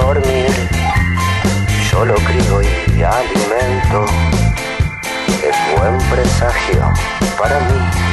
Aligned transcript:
dormir. 0.00 0.46
Yo 1.90 2.04
lo 2.04 2.14
crío 2.14 2.62
y 2.62 3.02
alimento, 3.02 4.04
es 5.42 5.78
buen 5.78 5.98
presagio 6.10 6.92
para 7.38 7.58
mí. 7.60 8.06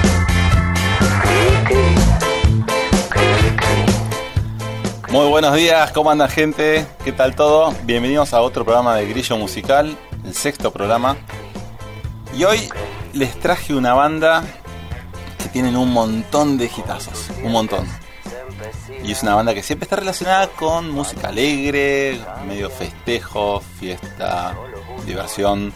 Muy 5.09 5.27
buenos 5.29 5.55
días, 5.55 5.91
¿cómo 5.91 6.09
anda 6.09 6.27
gente? 6.27 6.87
¿Qué 7.03 7.11
tal 7.11 7.35
todo? 7.35 7.75
Bienvenidos 7.83 8.33
a 8.33 8.41
otro 8.41 8.65
programa 8.65 8.95
de 8.95 9.07
Grillo 9.07 9.37
Musical, 9.37 9.95
el 10.25 10.33
sexto 10.33 10.71
programa. 10.71 11.17
Y 12.35 12.45
hoy 12.45 12.69
les 13.13 13.39
traje 13.39 13.75
una 13.75 13.93
banda 13.93 14.43
que 15.37 15.49
tienen 15.49 15.75
un 15.75 15.93
montón 15.93 16.57
de 16.57 16.65
hitazos, 16.65 17.29
un 17.43 17.51
montón. 17.51 18.02
Y 19.03 19.11
es 19.11 19.21
una 19.21 19.35
banda 19.35 19.53
que 19.53 19.61
siempre 19.61 19.85
está 19.85 19.97
relacionada 19.97 20.47
con 20.47 20.89
música 20.89 21.27
alegre, 21.27 22.21
medio 22.47 22.69
festejo, 22.69 23.61
fiesta, 23.79 24.55
diversión. 25.05 25.73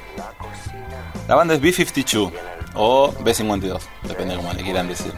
La 1.28 1.36
banda 1.36 1.54
es 1.54 1.62
B52 1.62 2.32
o 2.76 3.12
B52, 3.12 3.82
depende 4.04 4.36
de 4.36 4.42
cómo 4.42 4.54
le 4.54 4.64
quieran 4.64 4.88
decir. 4.88 5.14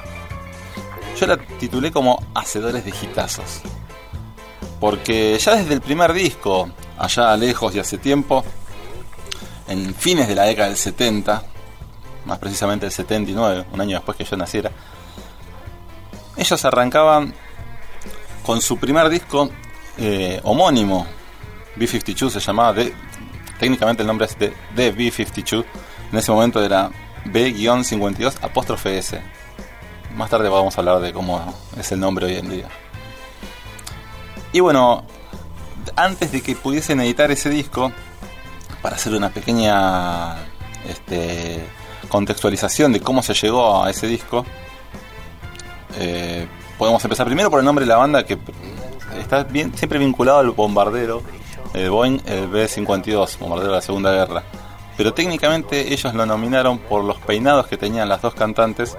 Yo 1.19 1.27
la 1.27 1.37
titulé 1.37 1.91
como 1.91 2.25
Hacedores 2.33 2.83
de 2.83 2.91
Hitazos. 2.91 3.61
Porque 4.79 5.37
ya 5.37 5.55
desde 5.55 5.73
el 5.75 5.81
primer 5.81 6.13
disco, 6.13 6.69
allá 6.97 7.37
lejos 7.37 7.75
y 7.75 7.79
hace 7.79 7.99
tiempo, 7.99 8.43
en 9.67 9.93
fines 9.93 10.27
de 10.27 10.33
la 10.33 10.43
década 10.43 10.69
del 10.69 10.77
70, 10.77 11.43
más 12.25 12.39
precisamente 12.39 12.87
el 12.87 12.91
79, 12.91 13.65
un 13.71 13.81
año 13.81 13.97
después 13.97 14.17
que 14.17 14.23
yo 14.23 14.35
naciera, 14.35 14.71
ellos 16.37 16.65
arrancaban 16.65 17.33
con 18.49 18.63
su 18.63 18.77
primer 18.77 19.09
disco 19.09 19.51
eh, 19.99 20.41
homónimo, 20.43 21.05
B52 21.77 22.31
se 22.31 22.39
llamaba, 22.39 22.81
técnicamente 23.59 24.01
el 24.01 24.07
nombre 24.07 24.25
es 24.25 24.39
de, 24.39 24.51
de 24.75 24.91
B52, 24.91 25.65
en 26.11 26.17
ese 26.17 26.31
momento 26.31 26.59
era 26.59 26.89
B-52 27.25 28.37
apóstrofe 28.41 28.97
S. 28.97 29.21
Más 30.15 30.31
tarde 30.31 30.49
vamos 30.49 30.75
a 30.75 30.81
hablar 30.81 30.99
de 30.99 31.13
cómo 31.13 31.53
es 31.77 31.91
el 31.91 31.99
nombre 31.99 32.25
hoy 32.25 32.37
en 32.37 32.49
día. 32.49 32.67
Y 34.51 34.61
bueno, 34.61 35.03
antes 35.95 36.31
de 36.31 36.41
que 36.41 36.55
pudiesen 36.55 37.01
editar 37.01 37.29
ese 37.29 37.51
disco, 37.51 37.91
para 38.81 38.95
hacer 38.95 39.13
una 39.13 39.29
pequeña 39.29 40.37
este, 40.87 41.63
contextualización 42.07 42.93
de 42.93 42.99
cómo 42.99 43.21
se 43.21 43.35
llegó 43.35 43.83
a 43.83 43.91
ese 43.91 44.07
disco, 44.07 44.43
eh, 45.99 46.47
podemos 46.79 47.03
empezar 47.03 47.27
primero 47.27 47.51
por 47.51 47.59
el 47.59 47.65
nombre 47.65 47.83
de 47.83 47.89
la 47.89 47.97
banda 47.97 48.25
que 48.25 48.39
está 49.19 49.43
bien, 49.43 49.77
siempre 49.77 49.99
vinculado 49.99 50.39
al 50.39 50.51
bombardero, 50.51 51.21
el 51.73 51.91
Boeing 51.91 52.21
el 52.25 52.47
B-52, 52.47 53.37
bombardero 53.37 53.71
de 53.71 53.75
la 53.75 53.81
Segunda 53.81 54.11
Guerra. 54.13 54.43
Pero 54.95 55.13
técnicamente 55.13 55.93
ellos 55.93 56.13
lo 56.13 56.25
nominaron 56.25 56.79
por 56.79 57.03
los 57.03 57.17
peinados 57.17 57.67
que 57.67 57.75
tenían 57.75 58.07
las 58.07 58.21
dos 58.21 58.33
cantantes, 58.33 58.97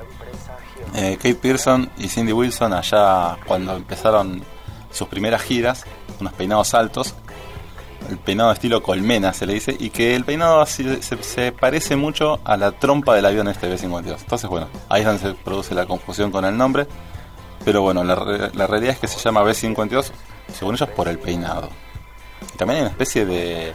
eh, 0.95 1.17
Kate 1.17 1.35
Pearson 1.37 1.91
y 1.97 2.09
Cindy 2.09 2.33
Wilson, 2.33 2.75
allá 2.75 3.39
cuando 3.47 3.75
empezaron 3.75 4.43
sus 4.91 5.09
primeras 5.09 5.41
giras, 5.43 5.87
unos 6.21 6.35
peinados 6.35 6.75
altos, 6.75 7.15
el 8.11 8.19
peinado 8.19 8.53
estilo 8.53 8.83
colmena 8.83 9.33
se 9.33 9.47
le 9.47 9.55
dice, 9.55 9.75
y 9.79 9.89
que 9.89 10.17
el 10.17 10.25
peinado 10.25 10.61
así 10.61 10.85
se, 11.01 11.23
se 11.23 11.53
parece 11.53 11.97
mucho 11.97 12.41
a 12.45 12.59
la 12.59 12.73
trompa 12.73 13.15
del 13.15 13.25
avión 13.25 13.49
este 13.49 13.69
B-52. 13.69 14.19
Entonces, 14.21 14.51
bueno, 14.51 14.69
ahí 14.91 15.01
es 15.01 15.07
donde 15.07 15.23
se 15.23 15.35
produce 15.35 15.75
la 15.75 15.87
confusión 15.87 16.31
con 16.31 16.45
el 16.45 16.57
nombre, 16.57 16.87
pero 17.65 17.83
bueno, 17.83 18.05
la, 18.05 18.51
la 18.55 18.67
realidad 18.67 18.95
es 18.95 19.01
que 19.01 19.09
se 19.09 19.19
llama 19.19 19.43
B-52, 19.43 20.11
según 20.53 20.75
ellos, 20.75 20.89
por 20.91 21.09
el 21.09 21.19
peinado. 21.19 21.71
También 22.57 22.79
hay 22.79 22.83
una 22.83 22.91
especie 22.91 23.27
de, 23.27 23.75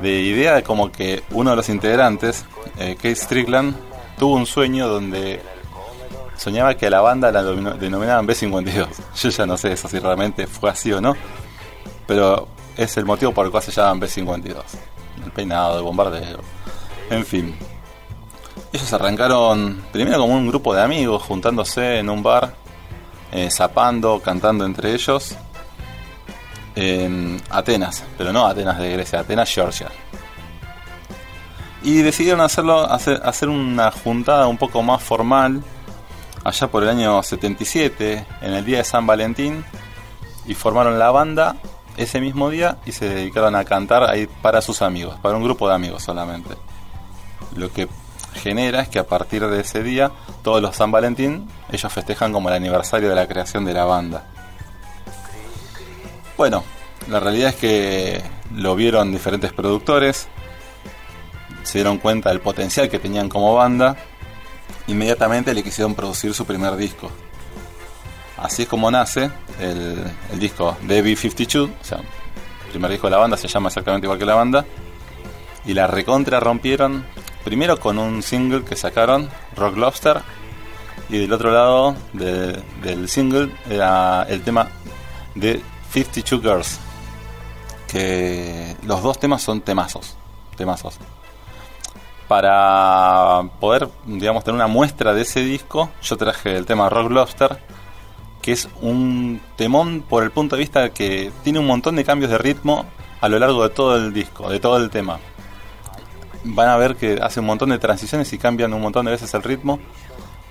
de 0.00 0.20
idea 0.20 0.54
de 0.54 0.62
como 0.62 0.90
que 0.90 1.22
uno 1.30 1.50
de 1.50 1.56
los 1.56 1.68
integrantes, 1.68 2.44
eh, 2.78 2.94
Kate 2.96 3.16
Strickland, 3.16 3.74
tuvo 4.18 4.34
un 4.34 4.46
sueño 4.46 4.88
donde 4.88 5.40
soñaba 6.36 6.74
que 6.76 6.86
a 6.86 6.90
la 6.90 7.00
banda 7.00 7.30
la 7.30 7.42
denominaban 7.42 8.26
B52. 8.26 8.88
Yo 9.16 9.28
ya 9.28 9.46
no 9.46 9.56
sé 9.56 9.72
eso 9.72 9.88
si 9.88 9.98
realmente 9.98 10.46
fue 10.46 10.70
así 10.70 10.92
o 10.92 11.00
no, 11.00 11.14
pero 12.06 12.48
es 12.76 12.96
el 12.96 13.04
motivo 13.04 13.32
por 13.32 13.46
el 13.46 13.50
cual 13.50 13.62
se 13.62 13.70
llaman 13.70 14.00
B52. 14.00 14.56
El 15.24 15.32
peinado, 15.32 15.78
el 15.78 15.84
bombardeo, 15.84 16.40
en 17.10 17.24
fin. 17.24 17.56
Ellos 18.74 18.92
arrancaron 18.92 19.84
primero 19.92 20.18
como 20.18 20.34
un 20.34 20.48
grupo 20.48 20.74
de 20.74 20.82
amigos, 20.82 21.22
juntándose 21.22 22.00
en 22.00 22.10
un 22.10 22.24
bar, 22.24 22.56
eh, 23.30 23.48
zapando, 23.48 24.18
cantando 24.18 24.64
entre 24.64 24.92
ellos, 24.92 25.36
en 26.74 27.40
Atenas, 27.50 28.02
pero 28.18 28.32
no 28.32 28.44
Atenas 28.44 28.76
de 28.80 28.90
Grecia, 28.90 29.20
Atenas, 29.20 29.48
Georgia. 29.48 29.92
Y 31.84 32.02
decidieron 32.02 32.40
hacerlo, 32.40 32.80
hacer, 32.90 33.20
hacer 33.24 33.48
una 33.48 33.92
juntada 33.92 34.48
un 34.48 34.58
poco 34.58 34.82
más 34.82 35.00
formal 35.00 35.62
allá 36.42 36.66
por 36.66 36.82
el 36.82 36.88
año 36.88 37.22
77, 37.22 38.26
en 38.42 38.54
el 38.54 38.64
día 38.64 38.78
de 38.78 38.84
San 38.84 39.06
Valentín, 39.06 39.64
y 40.46 40.54
formaron 40.54 40.98
la 40.98 41.12
banda 41.12 41.54
ese 41.96 42.20
mismo 42.20 42.50
día 42.50 42.78
y 42.86 42.90
se 42.90 43.08
dedicaron 43.08 43.54
a 43.54 43.64
cantar 43.64 44.02
ahí 44.10 44.26
para 44.42 44.60
sus 44.60 44.82
amigos, 44.82 45.14
para 45.22 45.36
un 45.36 45.44
grupo 45.44 45.68
de 45.68 45.76
amigos 45.76 46.02
solamente. 46.02 46.56
Lo 47.54 47.72
que 47.72 47.86
genera 48.34 48.82
es 48.82 48.88
que 48.88 48.98
a 48.98 49.06
partir 49.06 49.46
de 49.46 49.60
ese 49.60 49.82
día, 49.82 50.10
todos 50.42 50.60
los 50.60 50.76
San 50.76 50.90
Valentín, 50.90 51.48
ellos 51.70 51.92
festejan 51.92 52.32
como 52.32 52.48
el 52.48 52.54
aniversario 52.56 53.08
de 53.08 53.14
la 53.14 53.26
creación 53.26 53.64
de 53.64 53.74
la 53.74 53.84
banda. 53.84 54.24
Bueno, 56.36 56.64
la 57.08 57.20
realidad 57.20 57.50
es 57.50 57.56
que 57.56 58.22
lo 58.54 58.74
vieron 58.74 59.12
diferentes 59.12 59.52
productores, 59.52 60.28
se 61.62 61.78
dieron 61.78 61.98
cuenta 61.98 62.30
del 62.30 62.40
potencial 62.40 62.88
que 62.88 62.98
tenían 62.98 63.28
como 63.28 63.54
banda, 63.54 63.96
inmediatamente 64.86 65.54
le 65.54 65.62
quisieron 65.62 65.94
producir 65.94 66.34
su 66.34 66.44
primer 66.44 66.76
disco. 66.76 67.10
Así 68.36 68.62
es 68.62 68.68
como 68.68 68.90
nace 68.90 69.30
el, 69.60 70.04
el 70.32 70.38
disco 70.38 70.76
de 70.82 71.04
B52, 71.04 71.70
o 71.80 71.84
sea, 71.84 71.98
el 71.98 72.70
primer 72.70 72.90
disco 72.90 73.06
de 73.06 73.12
la 73.12 73.18
banda 73.18 73.36
se 73.36 73.48
llama 73.48 73.68
exactamente 73.68 74.06
igual 74.06 74.18
que 74.18 74.26
la 74.26 74.34
banda, 74.34 74.66
y 75.64 75.72
la 75.72 75.86
recontra 75.86 76.40
rompieron 76.40 77.04
primero 77.44 77.78
con 77.78 77.98
un 77.98 78.22
single 78.22 78.64
que 78.64 78.76
sacaron, 78.76 79.28
Rock 79.56 79.76
Lobster, 79.76 80.22
y 81.08 81.18
del 81.18 81.32
otro 81.32 81.50
lado 81.52 81.94
de- 82.14 82.62
del 82.82 83.08
single 83.08 83.50
era 83.68 84.22
el 84.28 84.42
tema 84.42 84.68
de 85.34 85.60
52 85.92 86.40
Girls, 86.42 86.78
que 87.88 88.76
los 88.84 89.02
dos 89.02 89.18
temas 89.20 89.42
son 89.42 89.60
temazos, 89.60 90.16
temazos. 90.56 90.98
Para 92.28 93.42
poder, 93.60 93.88
digamos, 94.06 94.44
tener 94.44 94.56
una 94.56 94.66
muestra 94.66 95.12
de 95.12 95.22
ese 95.22 95.40
disco, 95.40 95.90
yo 96.02 96.16
traje 96.16 96.56
el 96.56 96.64
tema 96.64 96.88
Rock 96.88 97.10
Lobster, 97.10 97.58
que 98.40 98.52
es 98.52 98.68
un 98.80 99.40
temón 99.56 100.02
por 100.08 100.22
el 100.22 100.30
punto 100.30 100.56
de 100.56 100.60
vista 100.60 100.88
que 100.90 101.30
tiene 101.42 101.58
un 101.58 101.66
montón 101.66 101.96
de 101.96 102.04
cambios 102.04 102.30
de 102.30 102.38
ritmo 102.38 102.86
a 103.20 103.28
lo 103.28 103.38
largo 103.38 103.62
de 103.62 103.70
todo 103.70 103.96
el 103.96 104.12
disco, 104.14 104.48
de 104.48 104.58
todo 104.58 104.78
el 104.78 104.88
tema. 104.90 105.18
Van 106.44 106.68
a 106.68 106.76
ver 106.76 106.96
que 106.96 107.18
hace 107.22 107.40
un 107.40 107.46
montón 107.46 107.70
de 107.70 107.78
transiciones 107.78 108.32
y 108.32 108.38
cambian 108.38 108.72
un 108.72 108.82
montón 108.82 109.06
de 109.06 109.12
veces 109.12 109.32
el 109.34 109.42
ritmo 109.42 109.80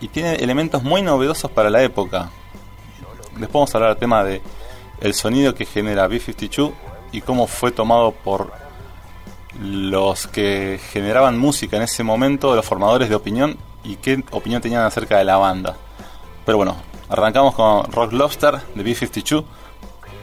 y 0.01 0.07
tiene 0.07 0.35
elementos 0.35 0.83
muy 0.83 1.01
novedosos 1.01 1.49
para 1.51 1.69
la 1.69 1.81
época. 1.83 2.29
Después 3.31 3.53
vamos 3.53 3.73
a 3.73 3.77
hablar 3.77 3.91
del 3.91 3.99
tema 3.99 4.23
de 4.23 4.41
el 5.01 5.13
sonido 5.13 5.53
que 5.55 5.65
genera 5.65 6.07
B52 6.07 6.73
y 7.11 7.21
cómo 7.21 7.47
fue 7.47 7.71
tomado 7.71 8.11
por 8.11 8.51
los 9.59 10.27
que 10.27 10.79
generaban 10.91 11.37
música 11.37 11.77
en 11.77 11.83
ese 11.83 12.03
momento, 12.03 12.55
los 12.55 12.65
formadores 12.65 13.09
de 13.09 13.15
opinión 13.15 13.57
y 13.83 13.97
qué 13.97 14.23
opinión 14.31 14.61
tenían 14.61 14.83
acerca 14.83 15.17
de 15.17 15.25
la 15.25 15.37
banda. 15.37 15.75
Pero 16.45 16.57
bueno, 16.57 16.75
arrancamos 17.09 17.53
con 17.53 17.91
Rock 17.91 18.13
Lobster 18.13 18.59
de 18.75 18.83
B52 18.83 19.43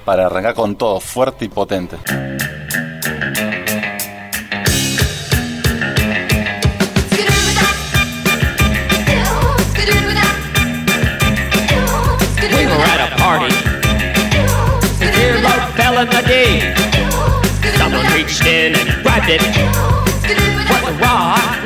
para 0.05 0.27
arrancar 0.27 0.55
con 0.55 0.77
todo, 0.77 1.01
fuerte 1.01 1.45
y 1.45 1.49
potente. 1.49 1.97
In 18.51 18.75
and 18.75 19.03
grabbed 19.03 19.31
it. 19.31 19.41
Was 20.71 20.83
a 20.85 20.99
rock 20.99 21.60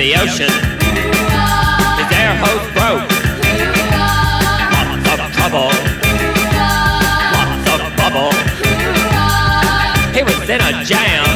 the 0.00 0.16
ocean. 0.16 0.48
His 2.00 2.10
air 2.16 2.32
hose 2.40 2.64
broke. 2.72 3.04
Lots 5.04 5.20
of 5.20 5.30
trouble. 5.36 5.68
Lots 7.36 7.68
of 7.68 7.80
bubble. 7.98 8.32
He 10.16 10.22
was 10.22 10.48
in 10.48 10.60
a 10.62 10.84
jam. 10.84 11.29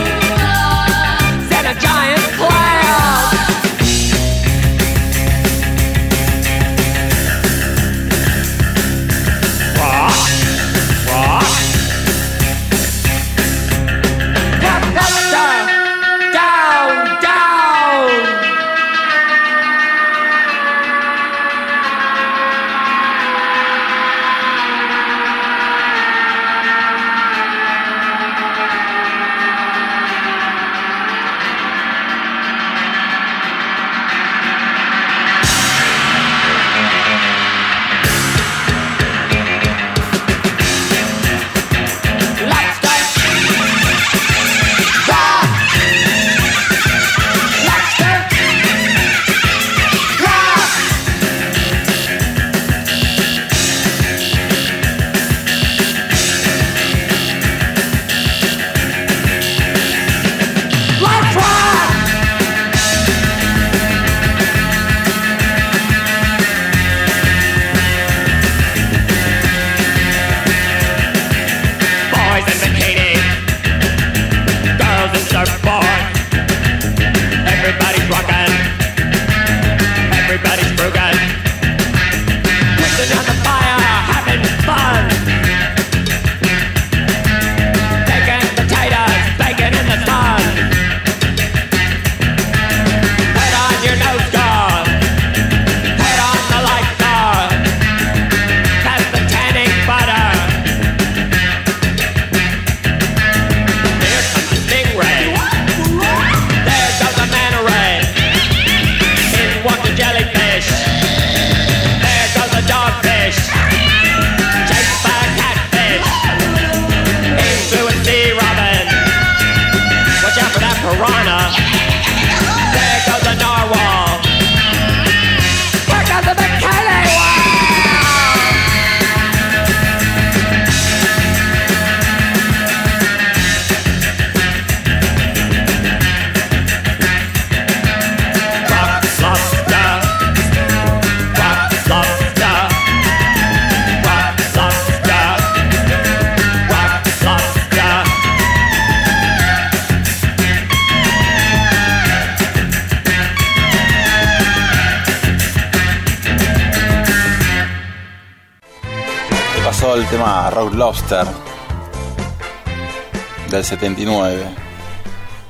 Del 163.50 163.64
79? 163.64 164.44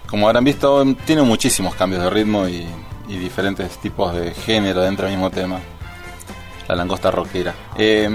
Como 0.07 0.27
habrán 0.29 0.45
visto, 0.45 0.85
tiene 1.07 1.23
muchísimos 1.23 1.75
cambios 1.75 2.03
de 2.05 2.11
ritmo 2.11 2.47
y, 2.47 2.67
y 3.09 3.17
diferentes 3.17 3.79
tipos 3.79 4.15
de 4.15 4.33
género 4.33 4.83
dentro 4.83 5.07
del 5.07 5.15
mismo 5.17 5.31
tema. 5.31 5.59
La 6.69 6.75
langosta 6.77 7.11
rockera. 7.11 7.55
Eh, 7.77 8.09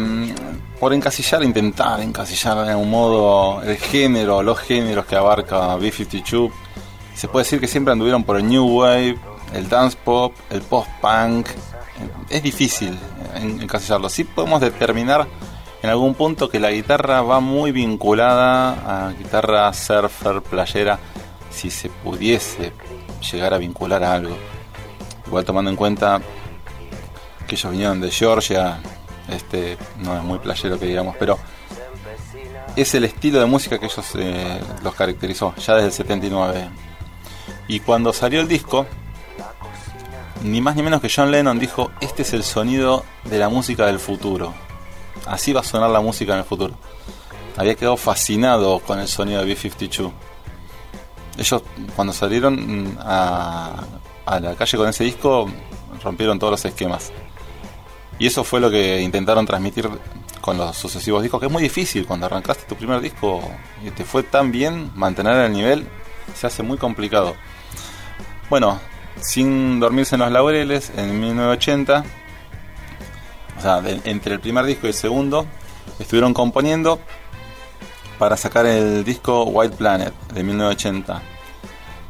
por 0.80 0.94
encasillar, 0.94 1.44
intentar 1.44 2.00
encasillar 2.02 2.66
de 2.66 2.72
algún 2.72 2.90
modo 2.90 3.62
el 3.64 3.78
género, 3.78 4.42
los 4.44 4.60
géneros 4.60 5.06
que 5.06 5.16
abarca 5.16 5.76
B-52, 5.76 6.52
se 7.16 7.28
puede 7.28 7.44
decir 7.44 7.60
que 7.60 7.68
siempre 7.68 7.92
anduvieron 7.92 8.24
por 8.24 8.38
el 8.38 8.48
New 8.48 8.66
Wave, 8.80 9.18
el 9.54 9.68
dance 9.70 9.98
pop, 10.04 10.34
el 10.50 10.62
post-punk. 10.62 11.48
Es 12.30 12.42
difícil 12.42 12.98
en- 13.36 13.62
encasillarlo. 13.62 14.08
Sí 14.10 14.24
podemos 14.24 14.62
determinar 14.62 15.28
en 15.82 15.90
algún 15.90 16.14
punto 16.14 16.50
que 16.50 16.60
la 16.60 16.72
guitarra 16.72 17.22
va 17.22 17.40
muy 17.40 17.72
vinculada 17.72 19.08
a 19.08 19.14
guitarra 19.14 19.72
surfer, 19.74 20.42
playera, 20.42 21.00
si 21.50 21.70
se 21.72 21.90
pudiese 21.90 22.74
llegar 23.32 23.54
a 23.54 23.58
vincular 23.58 24.04
a 24.04 24.14
algo. 24.14 24.38
Igual 25.28 25.46
tomando 25.46 25.70
en 25.70 25.78
cuenta 25.78 26.22
que 27.48 27.56
ellos 27.56 27.72
vinieron 27.72 28.02
de 28.02 28.12
Georgia, 28.12 28.80
este 29.30 29.78
no 29.98 30.18
es 30.18 30.24
muy 30.24 30.40
playero 30.40 30.78
que 30.80 30.86
digamos, 30.86 31.16
pero 31.18 31.40
es 32.76 32.94
el 32.94 33.06
estilo 33.06 33.40
de 33.40 33.46
música 33.46 33.80
que 33.80 33.86
ellos 33.86 34.06
eh, 34.16 34.60
los 34.84 34.94
caracterizó 34.96 35.56
ya 35.56 35.76
desde 35.76 35.88
el 35.88 35.94
79. 35.94 36.70
Y 37.68 37.80
cuando 37.82 38.14
salió 38.14 38.42
el 38.42 38.48
disco, 38.48 38.86
ni 40.44 40.62
más 40.62 40.76
ni 40.76 40.84
menos 40.84 41.02
que 41.02 41.12
John 41.14 41.32
Lennon 41.32 41.60
dijo, 41.60 41.92
este 42.02 42.24
es 42.24 42.34
el 42.34 42.44
sonido 42.44 43.06
de 43.26 43.38
la 43.38 43.50
música 43.50 43.86
del 43.86 44.00
futuro. 44.00 44.54
Así 45.26 45.54
va 45.54 45.62
a 45.62 45.64
sonar 45.64 45.90
la 45.90 46.02
música 46.02 46.34
en 46.34 46.40
el 46.40 46.46
futuro. 46.46 46.74
Había 47.58 47.76
quedado 47.76 47.98
fascinado 47.98 48.80
con 48.80 49.00
el 49.00 49.08
sonido 49.08 49.42
de 49.42 49.48
B-52. 49.48 50.12
Ellos 51.38 51.64
cuando 51.96 52.14
salieron 52.14 52.56
mm, 52.94 52.98
a, 53.00 53.84
la 54.42 54.56
calle 54.56 54.78
con 54.78 54.90
ese 54.90 55.04
disco 55.04 55.50
rompieron 56.04 56.40
todos 56.40 56.52
los 56.52 56.66
esquemas. 56.66 57.12
Y 58.18 58.28
eso 58.28 58.44
fue 58.44 58.60
lo 58.60 58.70
que 58.70 59.02
intentaron 59.02 59.46
transmitir 59.46 59.90
con 60.42 60.58
los 60.58 60.76
sucesivos 60.76 61.22
discos, 61.22 61.40
que 61.40 61.46
es 61.48 61.52
muy 61.52 61.64
difícil 61.64 62.06
cuando 62.06 62.26
arrancaste 62.26 62.66
tu 62.66 62.76
primer 62.76 63.02
disco 63.02 63.42
y 63.84 63.92
te 63.92 64.04
fue 64.04 64.24
tan 64.24 64.52
bien, 64.52 64.92
mantener 64.96 65.36
el 65.46 65.52
nivel 65.52 65.88
se 66.36 66.48
hace 66.48 66.64
muy 66.64 66.78
complicado. 66.78 67.36
Bueno, 68.50 68.80
sin 69.22 69.80
dormirse 69.80 70.16
en 70.16 70.22
los 70.22 70.32
laureles, 70.32 70.92
en 70.96 71.20
1980, 71.20 72.04
entre 74.06 74.36
el 74.36 74.40
primer 74.40 74.66
disco 74.66 74.88
y 74.88 74.90
el 74.90 74.94
segundo, 74.94 75.46
estuvieron 76.00 76.34
componiendo 76.34 77.00
para 78.18 78.36
sacar 78.38 78.66
el 78.66 79.04
disco 79.04 79.44
White 79.44 79.78
Planet 79.78 80.14
de 80.34 80.44
1980. 80.44 81.22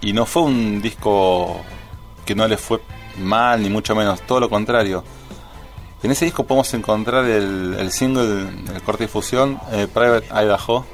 Y 0.02 0.14
no 0.14 0.26
fue 0.26 0.44
un 0.44 0.82
disco 0.82 1.62
que 2.26 2.36
no 2.36 2.48
les 2.48 2.60
fue 2.60 2.82
mal, 3.18 3.62
ni 3.62 3.70
mucho 3.70 3.96
menos, 3.96 4.22
todo 4.22 4.40
lo 4.40 4.50
contrario. 4.50 5.04
En 6.02 6.12
ese 6.12 6.26
disco 6.26 6.46
podemos 6.46 6.74
encontrar 6.74 7.26
el, 7.26 7.76
el 7.78 7.92
single, 7.92 8.50
el 8.74 8.82
corte 8.84 9.04
de 9.04 9.08
difusión, 9.08 9.60
eh, 9.72 9.88
Private 9.94 10.28
Idaho, 10.28 10.86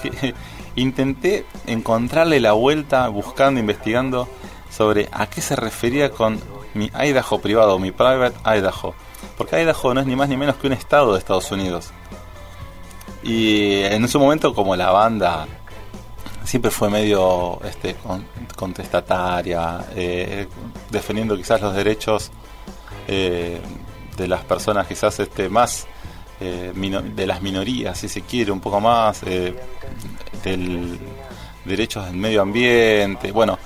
que 0.00 0.34
intenté 0.76 1.44
encontrarle 1.66 2.40
la 2.40 2.52
vuelta 2.52 3.08
buscando, 3.08 3.60
investigando 3.60 4.28
sobre 4.70 5.08
a 5.12 5.26
qué 5.28 5.40
se 5.42 5.56
refería 5.56 6.10
con 6.10 6.40
mi 6.74 6.90
Idaho 6.94 7.38
privado, 7.40 7.78
mi 7.78 7.92
Private 7.92 8.36
Idaho. 8.44 8.94
Porque 9.36 9.60
Idaho 9.60 9.94
no 9.94 10.00
es 10.00 10.06
ni 10.06 10.16
más 10.16 10.28
ni 10.28 10.36
menos 10.36 10.56
que 10.56 10.66
un 10.66 10.72
estado 10.72 11.12
de 11.12 11.18
Estados 11.18 11.50
Unidos. 11.50 11.90
Y 13.22 13.82
en 13.82 14.06
su 14.08 14.18
momento 14.20 14.54
como 14.54 14.76
la 14.76 14.90
banda 14.90 15.46
siempre 16.44 16.70
fue 16.70 16.88
medio 16.90 17.60
este, 17.64 17.94
con- 17.96 18.26
contestataria, 18.54 19.84
eh, 19.96 20.46
defendiendo 20.90 21.36
quizás 21.36 21.60
los 21.60 21.74
derechos 21.74 22.30
eh, 23.08 23.60
de 24.16 24.28
las 24.28 24.44
personas 24.44 24.86
quizás 24.86 25.18
este, 25.18 25.48
más 25.48 25.86
eh, 26.40 26.72
de 26.74 27.26
las 27.26 27.42
minorías, 27.42 27.98
si 27.98 28.08
se 28.08 28.22
quiere, 28.22 28.52
un 28.52 28.60
poco 28.60 28.80
más 28.80 29.22
eh, 29.24 29.56
del 30.44 30.98
derechos 31.64 32.06
del 32.06 32.16
medio 32.16 32.42
ambiente, 32.42 33.32
bueno, 33.32 33.58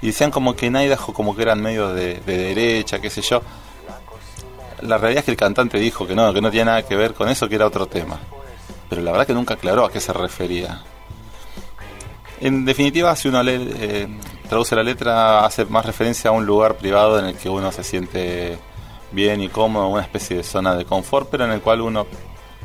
y 0.00 0.06
decían 0.06 0.30
como 0.30 0.56
que 0.56 0.66
en 0.66 0.76
Idaho 0.76 1.12
como 1.12 1.36
que 1.36 1.42
eran 1.42 1.60
medio 1.60 1.92
de, 1.92 2.14
de 2.20 2.38
derecha, 2.38 2.98
qué 2.98 3.10
sé 3.10 3.20
yo. 3.20 3.42
La 4.82 4.98
realidad 4.98 5.20
es 5.20 5.24
que 5.24 5.30
el 5.30 5.36
cantante 5.36 5.78
dijo 5.78 6.06
que 6.06 6.14
no, 6.14 6.32
que 6.32 6.40
no 6.40 6.50
tiene 6.50 6.66
nada 6.66 6.82
que 6.82 6.96
ver 6.96 7.14
con 7.14 7.28
eso, 7.28 7.48
que 7.48 7.54
era 7.54 7.66
otro 7.66 7.86
tema. 7.86 8.18
Pero 8.88 9.02
la 9.02 9.12
verdad 9.12 9.26
que 9.26 9.34
nunca 9.34 9.54
aclaró 9.54 9.84
a 9.84 9.90
qué 9.90 10.00
se 10.00 10.12
refería. 10.12 10.82
En 12.40 12.64
definitiva, 12.64 13.14
si 13.14 13.28
uno 13.28 13.42
lee, 13.42 13.72
eh, 13.78 14.08
traduce 14.48 14.74
la 14.74 14.82
letra, 14.82 15.44
hace 15.44 15.64
más 15.64 15.86
referencia 15.86 16.30
a 16.30 16.32
un 16.32 16.44
lugar 16.44 16.76
privado 16.76 17.18
en 17.18 17.26
el 17.26 17.36
que 17.36 17.48
uno 17.48 17.70
se 17.70 17.84
siente 17.84 18.58
bien 19.12 19.40
y 19.40 19.48
cómodo, 19.48 19.88
una 19.88 20.02
especie 20.02 20.38
de 20.38 20.42
zona 20.42 20.74
de 20.74 20.84
confort, 20.84 21.28
pero 21.30 21.44
en 21.44 21.52
el 21.52 21.60
cual 21.60 21.80
uno 21.80 22.06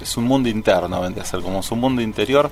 es 0.02 0.18
un 0.18 0.24
mundo 0.24 0.50
interno, 0.50 1.02
vendría 1.02 1.24
a 1.24 1.28
ser 1.28 1.42
como 1.42 1.62
su 1.62 1.76
mundo 1.76 2.02
interior. 2.02 2.50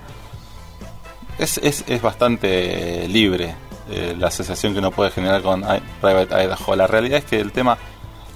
Es, 1.37 1.57
es, 1.57 1.83
es 1.87 2.01
bastante 2.01 3.07
libre 3.07 3.55
eh, 3.89 4.15
la 4.17 4.31
sensación 4.31 4.73
que 4.73 4.79
uno 4.79 4.91
puede 4.91 5.11
generar 5.11 5.41
con 5.41 5.61
Private 6.01 6.43
Idaho. 6.43 6.75
La 6.75 6.87
realidad 6.87 7.19
es 7.19 7.25
que 7.25 7.39
el 7.39 7.51
tema 7.51 7.77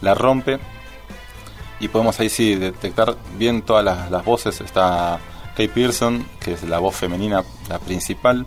la 0.02 0.14
rompe 0.14 0.60
y 1.80 1.88
podemos 1.88 2.20
ahí 2.20 2.30
sí 2.30 2.56
detectar 2.56 3.16
bien 3.38 3.62
todas 3.62 3.84
las, 3.84 4.12
las 4.12 4.26
voces. 4.26 4.62
Está 4.62 5.20
Kate 5.50 5.70
Pearson, 5.70 6.26
que 6.40 6.54
es 6.54 6.64
la 6.64 6.80
voz 6.80 6.96
femenina, 6.96 7.44
la 7.68 7.80
principal. 7.80 8.46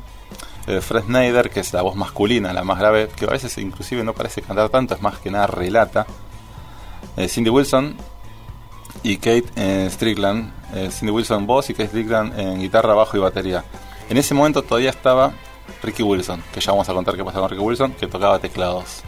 Eh, 0.66 0.80
Fred 0.80 1.04
Snyder, 1.04 1.50
que 1.50 1.60
es 1.60 1.72
la 1.72 1.82
voz 1.82 1.96
masculina, 1.96 2.52
la 2.52 2.62
más 2.62 2.78
grave, 2.78 3.08
que 3.14 3.24
a 3.24 3.30
veces 3.30 3.58
inclusive 3.58 4.04
no 4.04 4.14
parece 4.14 4.42
cantar 4.42 4.68
tanto, 4.68 4.94
es 4.94 5.02
más 5.02 5.18
que 5.18 5.30
nada 5.30 5.46
relata. 5.46 6.06
Eh, 7.16 7.28
Cindy 7.28 7.50
Wilson 7.50 7.96
y 9.02 9.16
Kate 9.16 9.44
eh, 9.56 9.88
Strickland. 9.90 10.52
Cindy 10.90 11.12
Wilson 11.12 11.46
voz 11.46 11.68
y 11.68 11.74
Kate 11.74 11.88
Strickland 11.88 12.38
en 12.38 12.60
guitarra, 12.60 12.94
bajo 12.94 13.14
y 13.18 13.20
batería. 13.20 13.62
En 14.08 14.16
ese 14.16 14.32
momento 14.32 14.62
todavía 14.62 14.88
estaba 14.88 15.34
Ricky 15.82 16.02
Wilson, 16.02 16.42
que 16.54 16.60
ya 16.60 16.72
vamos 16.72 16.88
a 16.88 16.94
contar 16.94 17.14
qué 17.14 17.22
pasa 17.22 17.38
con 17.38 17.50
Ricky 17.50 17.62
Wilson, 17.62 17.92
que 17.92 18.06
tocaba 18.06 18.38
teclados. 18.38 19.02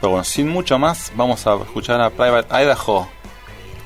Pero 0.00 0.10
bueno, 0.12 0.24
sin 0.24 0.48
mucho 0.48 0.78
más, 0.78 1.12
vamos 1.14 1.46
a 1.46 1.56
escuchar 1.56 2.00
a 2.00 2.10
Private 2.10 2.48
Idaho, 2.62 3.06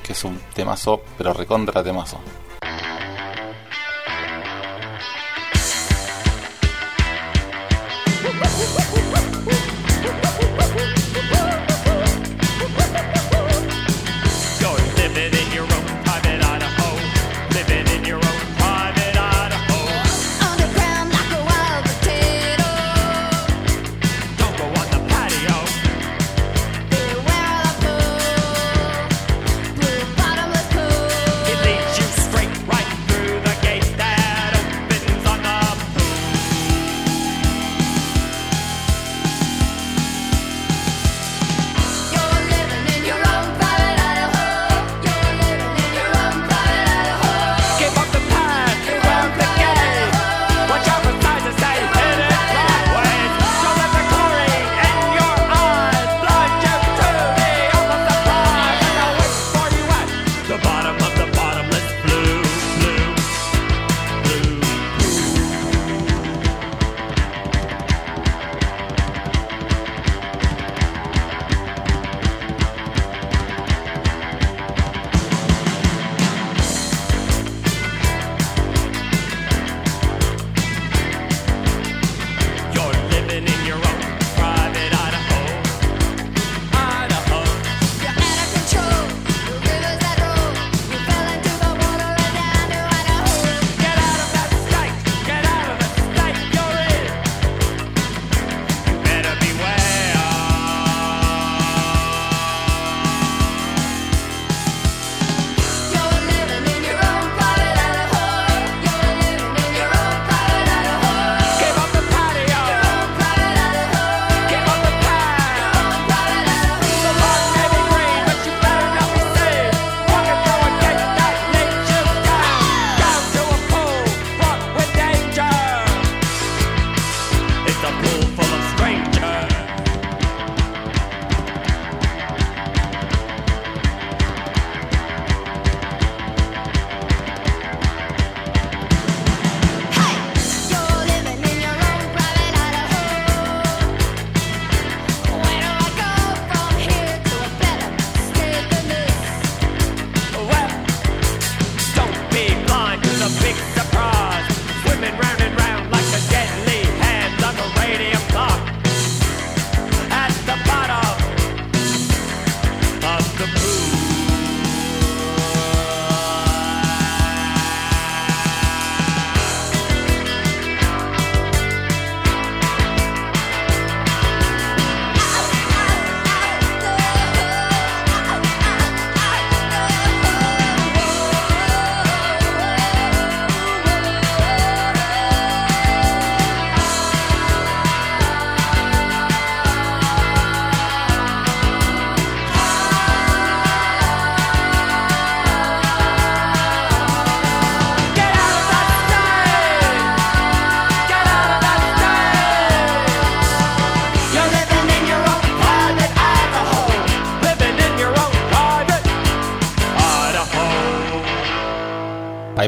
que 0.01 0.13
es 0.13 0.23
un 0.23 0.39
temazo, 0.53 1.01
pero 1.17 1.33
recontra 1.33 1.83
temazo. 1.83 2.19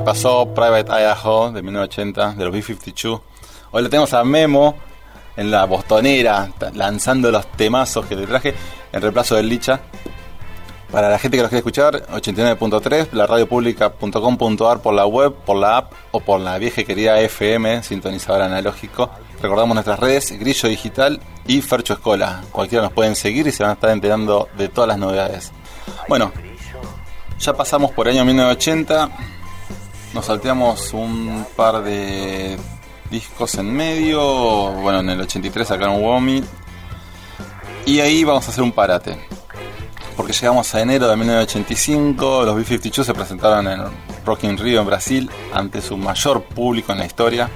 Pasó 0.02 0.54
Private 0.54 0.92
Idaho 0.92 1.52
de 1.52 1.62
1980 1.62 2.34
de 2.34 2.46
los 2.46 2.54
B-52. 2.54 3.22
Hoy 3.72 3.84
lo 3.84 3.90
tenemos 3.90 4.14
a 4.14 4.24
Memo 4.24 4.76
en 5.36 5.50
la 5.50 5.66
bostonera, 5.66 6.50
lanzando 6.74 7.32
los 7.32 7.48
temazos 7.54 8.06
que 8.06 8.16
le 8.16 8.28
traje 8.28 8.54
en 8.92 9.02
reemplazo 9.02 9.36
del 9.36 9.50
Licha. 9.50 9.82
Para 10.92 11.10
la 11.10 11.20
gente 11.20 11.38
que 11.38 11.42
nos 11.44 11.50
quiere 11.50 11.60
escuchar, 11.60 12.06
89.3, 12.08 13.12
la 13.12 13.28
radiopublica.com.ar 13.28 14.82
por 14.82 14.94
la 14.94 15.06
web, 15.06 15.34
por 15.34 15.58
la 15.58 15.78
app 15.78 15.94
o 16.12 16.20
por 16.20 16.40
la 16.40 16.58
vieja 16.58 16.82
y 16.82 16.86
querida 16.86 17.20
FM, 17.20 17.84
sintonizador 17.84 18.44
analógico. 18.44 19.10
Recordamos 19.42 19.74
nuestras 19.74 20.00
redes, 20.00 20.32
Grillo 20.40 20.70
Digital 20.70 21.20
y 21.46 21.62
Fercho 21.62 21.94
Escola. 21.94 22.44
Cualquiera 22.52 22.84
nos 22.84 22.94
pueden 22.94 23.16
seguir 23.16 23.48
y 23.48 23.52
se 23.52 23.64
van 23.64 23.72
a 23.72 23.74
estar 23.74 23.90
enterando 23.90 24.48
de 24.58 24.70
todas 24.70 24.88
las 24.88 24.98
novedades. 24.98 25.52
Bueno, 26.08 26.32
ya 27.40 27.54
pasamos 27.54 27.92
por 27.92 28.08
el 28.08 28.16
año 28.16 28.26
1980, 28.26 29.10
nos 30.14 30.26
salteamos 30.26 30.94
un 30.94 31.46
par 31.56 31.84
de 31.84 32.58
discos 33.10 33.56
en 33.56 33.74
medio, 33.74 34.72
bueno, 34.74 35.00
en 35.00 35.10
el 35.10 35.22
83 35.22 35.68
sacaron 35.68 36.04
Womi, 36.04 36.44
y 37.86 38.00
ahí 38.00 38.24
vamos 38.24 38.46
a 38.48 38.52
hacer 38.52 38.64
un 38.64 38.72
parate 38.72 39.18
porque 40.18 40.34
llegamos 40.34 40.74
a 40.74 40.82
enero 40.82 41.08
de 41.08 41.16
1985, 41.16 42.44
los 42.44 42.56
B-52 42.56 43.04
se 43.04 43.14
presentaron 43.14 43.68
en 43.68 43.82
Rock 44.26 44.46
in 44.46 44.58
Rio 44.58 44.82
en 44.82 44.88
Brasil 44.88 45.30
ante 45.54 45.80
su 45.80 45.96
mayor 45.96 46.44
público 46.44 46.92
en 46.92 46.98
la 46.98 47.06
historia. 47.06 47.48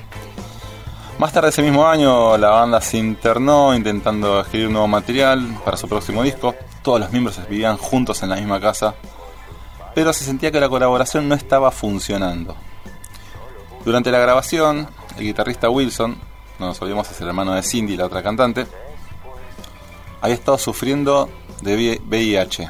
Más 1.18 1.34
tarde 1.34 1.50
ese 1.50 1.64
mismo 1.64 1.88
año 1.88 2.38
la 2.38 2.50
banda 2.50 2.80
se 2.80 2.98
internó 2.98 3.74
intentando 3.74 4.42
escribir 4.42 4.70
nuevo 4.70 4.88
material 4.88 5.60
para 5.66 5.76
su 5.76 5.90
próximo 5.90 6.22
disco. 6.22 6.54
Todos 6.84 7.00
los 7.00 7.12
miembros 7.12 7.40
vivían 7.50 7.78
juntos 7.78 8.22
en 8.22 8.30
la 8.30 8.36
misma 8.36 8.62
casa, 8.62 8.94
pero 9.94 10.14
se 10.14 10.24
sentía 10.24 10.52
que 10.52 10.60
la 10.60 10.70
colaboración 10.70 11.28
no 11.28 11.36
estaba 11.36 11.72
funcionando. 11.72 12.56
Durante 13.84 14.12
la 14.12 14.20
grabación, 14.20 14.88
el 15.18 15.24
guitarrista 15.24 15.70
Wilson, 15.70 16.18
no 16.60 16.68
nos 16.68 16.82
olvidemos 16.82 17.10
es 17.10 17.20
el 17.22 17.28
hermano 17.28 17.54
de 17.54 17.64
Cindy, 17.64 17.98
la 17.98 18.06
otra 18.06 18.22
cantante, 18.22 18.68
había 20.22 20.36
estado 20.36 20.58
sufriendo 20.58 21.30
de 21.62 22.00
VIH. 22.06 22.70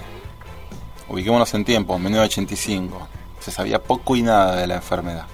Ubiquémonos 1.09 1.53
en 1.53 1.65
tiempo, 1.65 1.99
1985. 1.99 3.07
Se 3.39 3.51
sabía 3.51 3.83
poco 3.83 4.15
y 4.15 4.21
nada 4.21 4.55
de 4.55 4.67
la 4.67 4.75
enfermedad. 4.75 5.25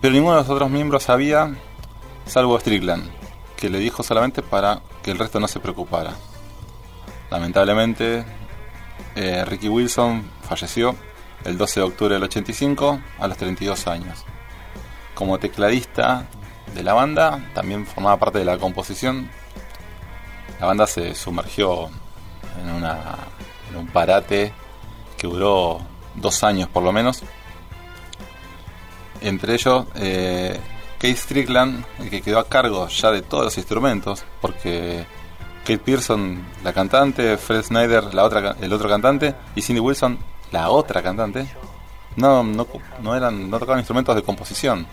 Pero 0.00 0.14
ninguno 0.14 0.34
de 0.34 0.42
los 0.42 0.50
otros 0.50 0.68
miembros 0.68 1.04
sabía, 1.04 1.54
salvo 2.26 2.58
Strickland, 2.58 3.08
que 3.56 3.70
le 3.70 3.78
dijo 3.78 4.02
solamente 4.02 4.42
para 4.42 4.80
que 5.02 5.12
el 5.12 5.18
resto 5.18 5.38
no 5.38 5.46
se 5.46 5.60
preocupara. 5.60 6.14
Lamentablemente, 7.30 8.24
eh, 9.16 9.44
Ricky 9.44 9.68
Wilson 9.68 10.30
falleció 10.42 10.94
el 11.44 11.58
12 11.58 11.80
de 11.80 11.86
octubre 11.86 12.14
del 12.14 12.22
85 12.22 13.00
a 13.18 13.28
los 13.28 13.36
32 13.36 13.86
años. 13.86 14.24
Como 15.14 15.38
tecladista 15.38 16.26
de 16.74 16.82
la 16.82 16.94
banda, 16.94 17.50
también 17.54 17.86
formaba 17.86 18.18
parte 18.18 18.38
de 18.38 18.44
la 18.44 18.58
composición 18.58 19.28
la 20.62 20.68
banda 20.68 20.86
se 20.86 21.12
sumergió 21.16 21.90
en, 22.60 23.76
un 23.76 23.86
parate 23.88 24.52
que 25.18 25.26
duró 25.26 25.80
dos 26.14 26.44
años 26.44 26.68
por 26.68 26.84
lo 26.84 26.92
menos. 26.92 27.24
Entre 29.20 29.54
ellos, 29.54 29.86
eh, 29.96 30.60
Keith 31.00 31.16
Strickland, 31.16 31.84
el 31.98 32.10
que 32.10 32.22
quedó 32.22 32.38
a 32.38 32.48
cargo 32.48 32.86
ya 32.86 33.10
de 33.10 33.22
todos 33.22 33.42
los 33.42 33.58
instrumentos, 33.58 34.24
porque 34.40 35.04
Kate 35.62 35.78
Pearson, 35.78 36.44
la 36.64 36.72
cantante, 36.72 37.36
Fred 37.36 37.62
Snyder, 37.62 38.14
la 38.14 38.24
otra, 38.24 38.56
el 38.60 38.72
otro 38.72 38.88
cantante, 38.88 39.34
y 39.54 39.62
Cindy 39.62 39.80
Wilson, 39.80 40.18
la 40.50 40.70
otra 40.70 41.02
cantante, 41.02 41.46
no, 42.16 42.42
no, 42.42 42.66
no, 43.00 43.16
eran, 43.16 43.48
no 43.48 43.58
tocaban 43.58 43.80
instrumentos 43.80 44.14
de 44.14 44.22
composición. 44.22 44.86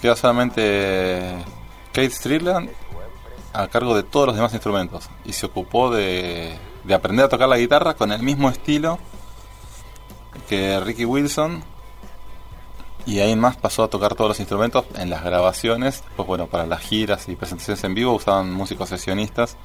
Queda 0.00 0.16
solamente 0.16 1.36
Kate 1.92 2.10
Strickland 2.10 2.70
a 3.52 3.68
cargo 3.68 3.94
de 3.94 4.02
todos 4.02 4.26
los 4.26 4.36
demás 4.36 4.52
instrumentos 4.52 5.08
y 5.24 5.32
se 5.32 5.46
ocupó 5.46 5.90
de, 5.90 6.56
de 6.84 6.94
aprender 6.94 7.26
a 7.26 7.28
tocar 7.28 7.48
la 7.48 7.58
guitarra 7.58 7.94
con 7.94 8.12
el 8.12 8.22
mismo 8.22 8.48
estilo 8.48 8.98
que 10.48 10.80
Ricky 10.80 11.04
Wilson 11.04 11.62
y 13.10 13.18
ahí 13.18 13.34
más 13.34 13.56
pasó 13.56 13.82
a 13.82 13.88
tocar 13.88 14.14
todos 14.14 14.28
los 14.28 14.38
instrumentos 14.38 14.84
en 14.94 15.10
las 15.10 15.24
grabaciones. 15.24 16.04
Pues 16.14 16.28
bueno 16.28 16.46
para 16.46 16.64
las 16.64 16.80
giras 16.80 17.28
y 17.28 17.34
presentaciones 17.34 17.82
en 17.82 17.92
vivo 17.92 18.12
usaban 18.12 18.52
músicos 18.52 18.88
sesionistas. 18.88 19.56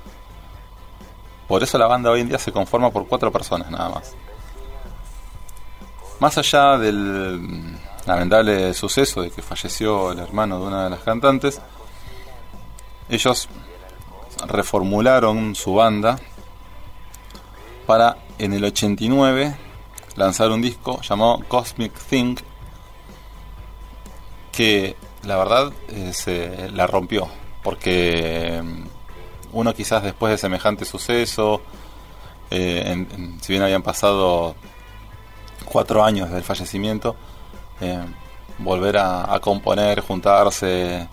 Por 1.47 1.62
eso 1.62 1.77
la 1.77 1.86
banda 1.86 2.10
hoy 2.10 2.21
en 2.21 2.29
día 2.29 2.39
se 2.39 2.51
conforma 2.51 2.89
por 2.89 3.05
cuatro 3.08 3.31
personas 3.31 3.69
nada 3.69 3.89
más. 3.89 4.15
Más 6.19 6.36
allá 6.39 6.79
del 6.79 7.77
lamentable 8.08 8.73
suceso 8.73 9.21
de 9.21 9.29
que 9.29 9.43
falleció 9.43 10.12
el 10.12 10.17
hermano 10.17 10.60
de 10.60 10.65
una 10.65 10.86
de 10.86 10.89
las 10.89 11.01
cantantes 11.01 11.62
ellos 13.10 13.47
reformularon 14.47 15.53
su 15.53 15.75
banda 15.75 16.17
para 17.86 18.17
en 18.39 18.53
el 18.53 18.63
89 18.63 19.55
lanzar 20.15 20.49
un 20.49 20.63
disco 20.63 20.99
llamado 21.03 21.41
Cosmic 21.47 21.93
Think 22.10 22.41
que 24.56 24.96
la 25.24 25.38
verdad 25.38 25.72
eh, 25.89 26.12
se 26.13 26.70
la 26.72 26.88
rompió 26.88 27.28
porque 27.63 28.62
mm, 28.63 28.84
uno 29.54 29.74
quizás 29.74 30.04
después 30.04 30.32
de 30.32 30.38
semejante 30.38 30.86
suceso 30.86 31.62
eh, 32.52 32.84
en- 32.86 33.38
si 33.41 33.54
bien 33.54 33.63
habían 33.63 33.82
pasado 33.82 34.56
cuatro 35.65 36.04
años 36.04 36.30
del 36.30 36.44
fallecimiento 36.44 37.15
eh, 37.82 38.00
volver 38.60 38.98
a, 38.98 39.38
componer 39.41 40.00
juntarse 40.02 41.08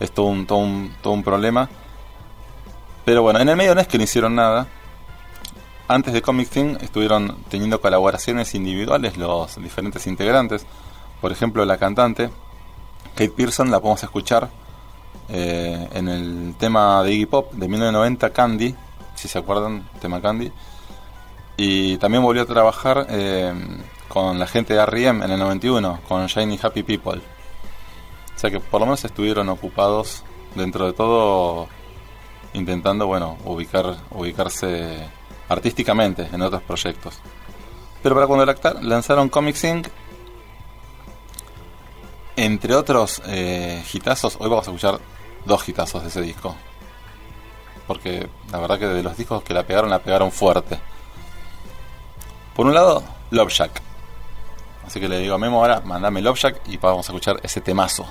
es 0.00 0.10
todo 0.12 0.26
un, 0.26 0.46
todo 0.46 0.58
un, 0.58 0.94
todo 1.02 1.12
un 1.12 1.22
problema 1.22 1.68
pero 3.04 3.22
bueno, 3.22 3.38
en 3.40 3.48
el 3.48 3.56
medio 3.56 3.74
no 3.74 3.80
es 3.80 3.86
que 3.88 3.96
no 3.96 4.04
hicieron 4.04 4.34
nada. 4.34 4.66
Antes 5.88 6.12
de 6.12 6.20
Comic 6.20 6.50
Thing 6.50 6.76
estuvieron 6.82 7.38
teniendo 7.48 7.80
colaboraciones 7.80 8.54
individuales 8.54 9.16
los 9.16 9.56
diferentes 9.62 10.06
integrantes. 10.06 10.66
Por 11.22 11.32
ejemplo, 11.32 11.64
la 11.64 11.78
cantante 11.78 12.28
Kate 13.18 13.30
Pearson 13.30 13.68
la 13.68 13.80
podemos 13.80 14.00
escuchar 14.04 14.48
eh, 15.28 15.88
en 15.92 16.08
el 16.08 16.54
tema 16.56 17.02
de 17.02 17.14
Iggy 17.14 17.26
Pop 17.26 17.52
de 17.52 17.66
1990, 17.66 18.30
Candy, 18.30 18.76
si 19.16 19.26
se 19.26 19.36
acuerdan, 19.40 19.88
tema 20.00 20.22
Candy. 20.22 20.52
Y 21.56 21.96
también 21.96 22.22
volvió 22.22 22.42
a 22.42 22.46
trabajar 22.46 23.08
eh, 23.10 23.52
con 24.06 24.38
la 24.38 24.46
gente 24.46 24.74
de 24.74 24.82
R.E.M. 24.82 25.24
en 25.24 25.32
el 25.32 25.38
91, 25.40 25.98
con 26.06 26.28
Shiny 26.28 26.60
Happy 26.62 26.84
People. 26.84 27.20
O 28.36 28.38
sea 28.38 28.52
que 28.52 28.60
por 28.60 28.78
lo 28.78 28.86
menos 28.86 29.04
estuvieron 29.04 29.48
ocupados 29.48 30.22
dentro 30.54 30.86
de 30.86 30.92
todo 30.92 31.66
intentando 32.52 33.08
bueno 33.08 33.36
ubicar 33.44 33.96
ubicarse 34.12 34.96
artísticamente 35.48 36.28
en 36.32 36.40
otros 36.40 36.62
proyectos 36.62 37.18
pero 38.02 38.14
para 38.14 38.26
cuando 38.26 38.46
lanzaron 38.80 39.28
Comic 39.28 39.62
Inc 39.64 39.88
entre 42.38 42.76
otros 42.76 43.20
eh, 43.26 43.82
hoy 44.38 44.48
vamos 44.48 44.68
a 44.68 44.70
escuchar 44.70 45.00
dos 45.44 45.68
hitazos 45.68 46.02
de 46.02 46.08
ese 46.08 46.22
disco. 46.22 46.54
Porque 47.86 48.28
la 48.52 48.60
verdad 48.60 48.78
que 48.78 48.86
de 48.86 49.02
los 49.02 49.16
discos 49.16 49.42
que 49.42 49.52
la 49.52 49.64
pegaron 49.64 49.90
la 49.90 49.98
pegaron 49.98 50.30
fuerte. 50.30 50.78
Por 52.54 52.66
un 52.66 52.74
lado 52.74 53.02
Love 53.30 53.50
Shack. 53.50 53.82
Así 54.86 55.00
que 55.00 55.08
le 55.08 55.18
digo 55.18 55.34
a 55.34 55.38
Memo 55.38 55.58
ahora 55.58 55.80
mandame 55.80 56.22
Love 56.22 56.38
Shack 56.38 56.68
y 56.68 56.76
vamos 56.76 57.08
a 57.08 57.12
escuchar 57.12 57.40
ese 57.42 57.60
temazo 57.60 58.06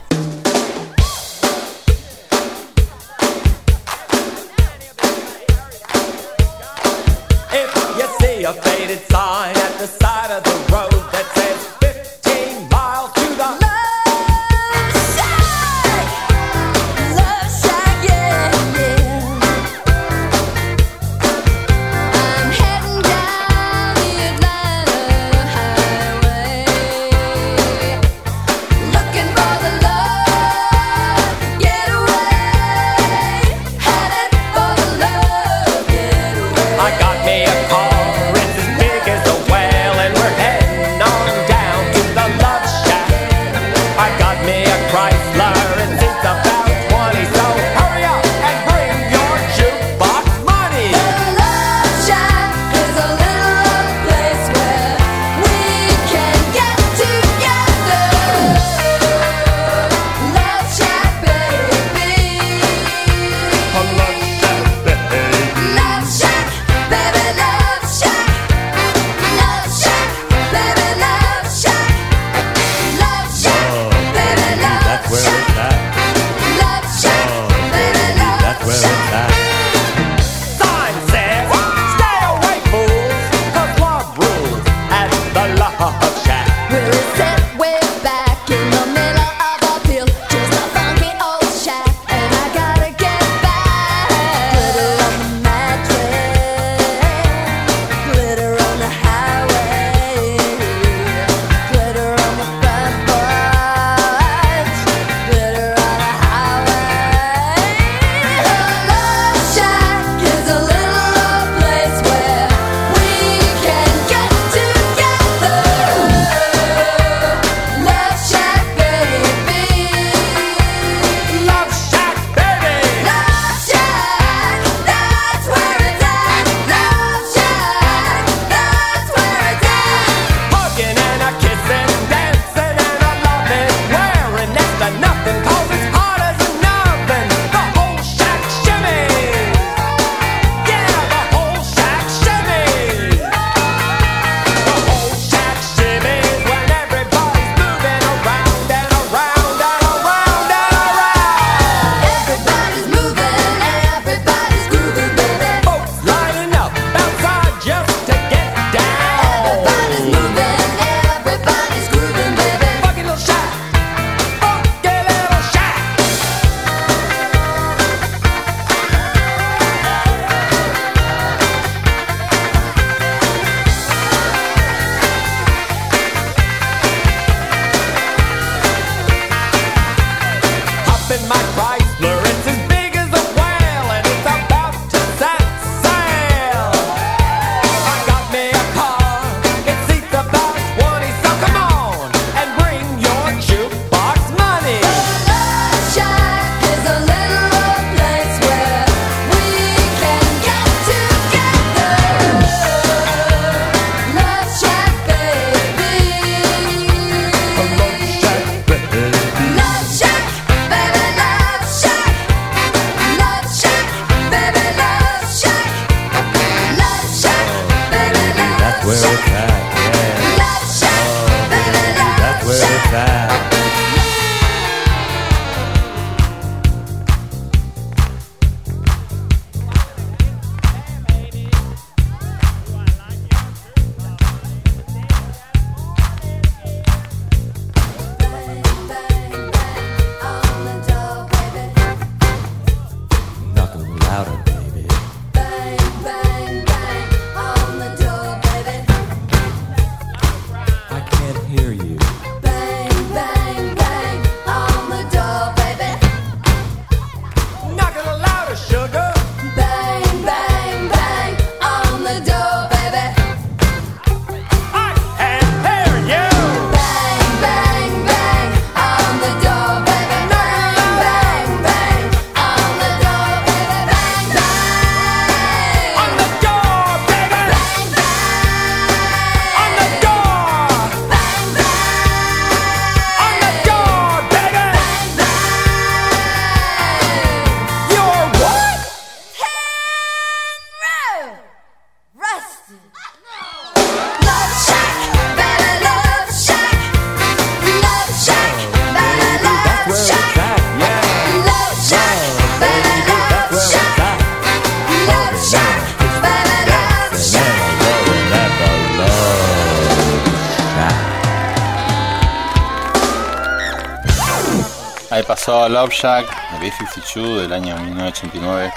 Shack 315.92 316.52
de 316.54 316.60
B-52 316.60 317.42
del 317.42 317.54
año 317.54 317.76
1989. 317.78 318.74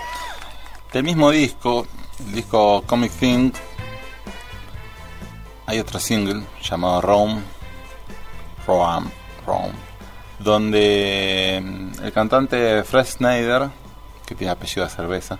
Del 0.93 1.05
mismo 1.05 1.31
disco, 1.31 1.87
el 2.27 2.33
disco 2.33 2.83
Comic 2.87 3.13
Thing, 3.13 3.53
hay 5.67 5.79
otro 5.79 6.01
single 6.01 6.43
llamado 6.63 7.01
Rome, 7.01 7.41
Rome, 8.67 9.11
Rome, 9.47 9.73
donde 10.39 11.63
mm, 11.63 12.05
el 12.05 12.13
cantante 12.13 12.83
Fred 12.85 13.07
Snyder, 13.07 13.69
que 14.27 14.35
tiene 14.35 14.53
apellido 14.53 14.85
de 14.85 14.91
cerveza, 14.91 15.39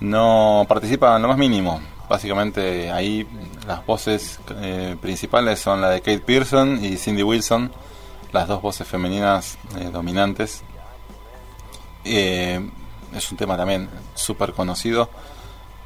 no 0.00 0.64
participa 0.68 1.16
en 1.16 1.22
lo 1.22 1.28
más 1.28 1.38
mínimo. 1.38 1.80
Básicamente 2.08 2.90
ahí 2.90 3.26
las 3.66 3.84
voces 3.86 4.38
eh, 4.56 4.96
principales 5.00 5.60
son 5.60 5.80
la 5.80 5.90
de 5.90 6.00
Kate 6.00 6.20
Pearson 6.20 6.84
y 6.84 6.96
Cindy 6.96 7.22
Wilson, 7.22 7.72
las 8.32 8.48
dos 8.48 8.60
voces 8.60 8.86
femeninas 8.86 9.58
eh, 9.78 9.90
dominantes. 9.92 10.62
Eh, 12.04 12.70
es 13.14 13.30
un 13.30 13.36
tema 13.36 13.56
también 13.56 13.88
súper 14.14 14.52
conocido 14.52 15.08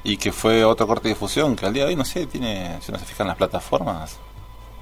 y 0.04 0.16
que 0.16 0.32
fue 0.32 0.64
otro 0.64 0.86
corte 0.86 1.08
de 1.08 1.14
difusión 1.14 1.56
que 1.56 1.66
al 1.66 1.72
día 1.72 1.82
de 1.82 1.88
hoy, 1.90 1.96
no 1.96 2.04
sé, 2.04 2.26
tiene, 2.26 2.78
si 2.80 2.90
uno 2.90 2.98
se 2.98 3.04
fija 3.04 3.24
en 3.24 3.28
las 3.28 3.36
plataformas, 3.36 4.18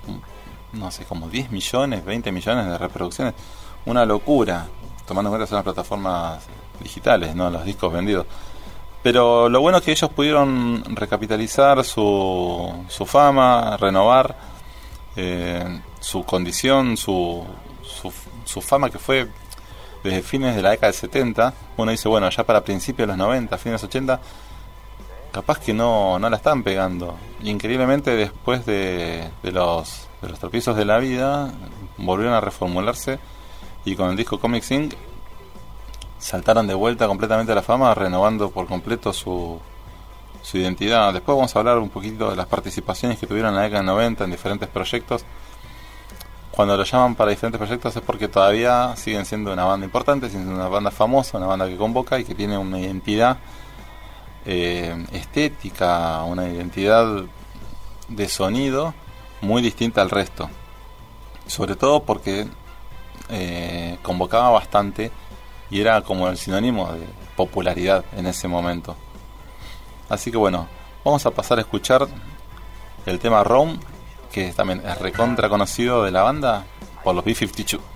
mm, 0.06 0.78
no 0.78 0.90
sé, 0.90 1.04
como 1.04 1.28
10 1.28 1.50
millones, 1.50 2.04
20 2.04 2.30
millones 2.30 2.66
de 2.66 2.78
reproducciones. 2.78 3.34
Una 3.86 4.04
locura, 4.04 4.66
tomando 5.06 5.28
en 5.28 5.32
cuenta 5.32 5.46
que 5.46 5.50
son 5.50 5.56
las 5.56 5.64
plataformas 5.64 6.44
digitales, 6.80 7.34
no 7.34 7.48
los 7.50 7.64
discos 7.64 7.92
vendidos. 7.92 8.26
Pero 9.02 9.48
lo 9.48 9.60
bueno 9.60 9.78
es 9.78 9.84
que 9.84 9.92
ellos 9.92 10.10
pudieron 10.10 10.82
recapitalizar 10.94 11.84
su, 11.84 12.84
su 12.88 13.06
fama, 13.06 13.76
renovar 13.78 14.36
eh, 15.16 15.80
su 16.00 16.24
condición, 16.24 16.96
su, 16.96 17.44
su, 17.82 18.12
su 18.44 18.60
fama 18.60 18.90
que 18.90 18.98
fue 18.98 19.28
desde 20.04 20.22
fines 20.22 20.54
de 20.54 20.62
la 20.62 20.70
década 20.70 20.92
del 20.92 21.00
70. 21.00 21.54
Uno 21.78 21.90
dice, 21.90 22.08
bueno, 22.08 22.28
ya 22.30 22.44
para 22.44 22.62
principios 22.62 23.08
de 23.08 23.16
los 23.16 23.16
90, 23.16 23.58
fines 23.58 23.80
de 23.80 23.86
los 23.86 23.90
80, 23.90 24.20
capaz 25.32 25.58
que 25.58 25.72
no, 25.72 26.18
no 26.18 26.30
la 26.30 26.36
están 26.36 26.62
pegando. 26.62 27.16
Increíblemente 27.42 28.10
después 28.14 28.64
de, 28.66 29.30
de, 29.42 29.52
los, 29.52 30.06
de 30.22 30.28
los 30.28 30.38
tropiezos 30.38 30.76
de 30.76 30.84
la 30.84 30.98
vida, 30.98 31.52
volvieron 31.96 32.34
a 32.34 32.40
reformularse 32.40 33.18
y 33.84 33.96
con 33.96 34.10
el 34.10 34.16
disco 34.16 34.38
Comic 34.38 34.70
Inc. 34.70 34.94
saltaron 36.18 36.66
de 36.66 36.74
vuelta 36.74 37.06
completamente 37.06 37.52
a 37.52 37.54
la 37.54 37.62
fama, 37.62 37.94
renovando 37.94 38.50
por 38.50 38.66
completo 38.66 39.12
su, 39.12 39.58
su 40.42 40.58
identidad. 40.58 41.12
Después 41.12 41.34
vamos 41.36 41.56
a 41.56 41.58
hablar 41.58 41.78
un 41.78 41.88
poquito 41.88 42.30
de 42.30 42.36
las 42.36 42.46
participaciones 42.46 43.18
que 43.18 43.26
tuvieron 43.26 43.50
en 43.50 43.56
la 43.56 43.62
década 43.62 43.80
del 43.80 43.86
90 43.86 44.24
en 44.24 44.30
diferentes 44.30 44.68
proyectos. 44.68 45.24
Cuando 46.54 46.76
lo 46.76 46.84
llaman 46.84 47.16
para 47.16 47.32
diferentes 47.32 47.58
proyectos 47.58 47.96
es 47.96 48.02
porque 48.02 48.28
todavía 48.28 48.94
siguen 48.94 49.24
siendo 49.24 49.52
una 49.52 49.64
banda 49.64 49.86
importante, 49.86 50.28
siguen 50.28 50.44
siendo 50.44 50.60
una 50.60 50.68
banda 50.68 50.92
famosa, 50.92 51.38
una 51.38 51.48
banda 51.48 51.66
que 51.68 51.76
convoca 51.76 52.16
y 52.20 52.24
que 52.24 52.36
tiene 52.36 52.56
una 52.56 52.78
identidad 52.78 53.38
eh, 54.46 55.04
estética, 55.10 56.22
una 56.22 56.48
identidad 56.48 57.24
de 58.06 58.28
sonido 58.28 58.94
muy 59.40 59.62
distinta 59.62 60.00
al 60.00 60.10
resto. 60.10 60.48
Sobre 61.48 61.74
todo 61.74 62.04
porque 62.04 62.46
eh, 63.30 63.98
convocaba 64.02 64.50
bastante 64.50 65.10
y 65.70 65.80
era 65.80 66.02
como 66.02 66.28
el 66.28 66.38
sinónimo 66.38 66.92
de 66.92 67.04
popularidad 67.34 68.04
en 68.16 68.26
ese 68.26 68.46
momento. 68.46 68.94
Así 70.08 70.30
que 70.30 70.36
bueno, 70.36 70.68
vamos 71.04 71.26
a 71.26 71.32
pasar 71.32 71.58
a 71.58 71.62
escuchar 71.62 72.06
el 73.06 73.18
tema 73.18 73.42
Rome, 73.42 73.76
que 74.34 74.52
también 74.52 74.82
es 74.84 74.98
recontra 74.98 75.48
conocido 75.48 76.02
de 76.02 76.10
la 76.10 76.22
banda 76.22 76.66
por 77.04 77.14
los 77.14 77.24
B-52. 77.24 77.93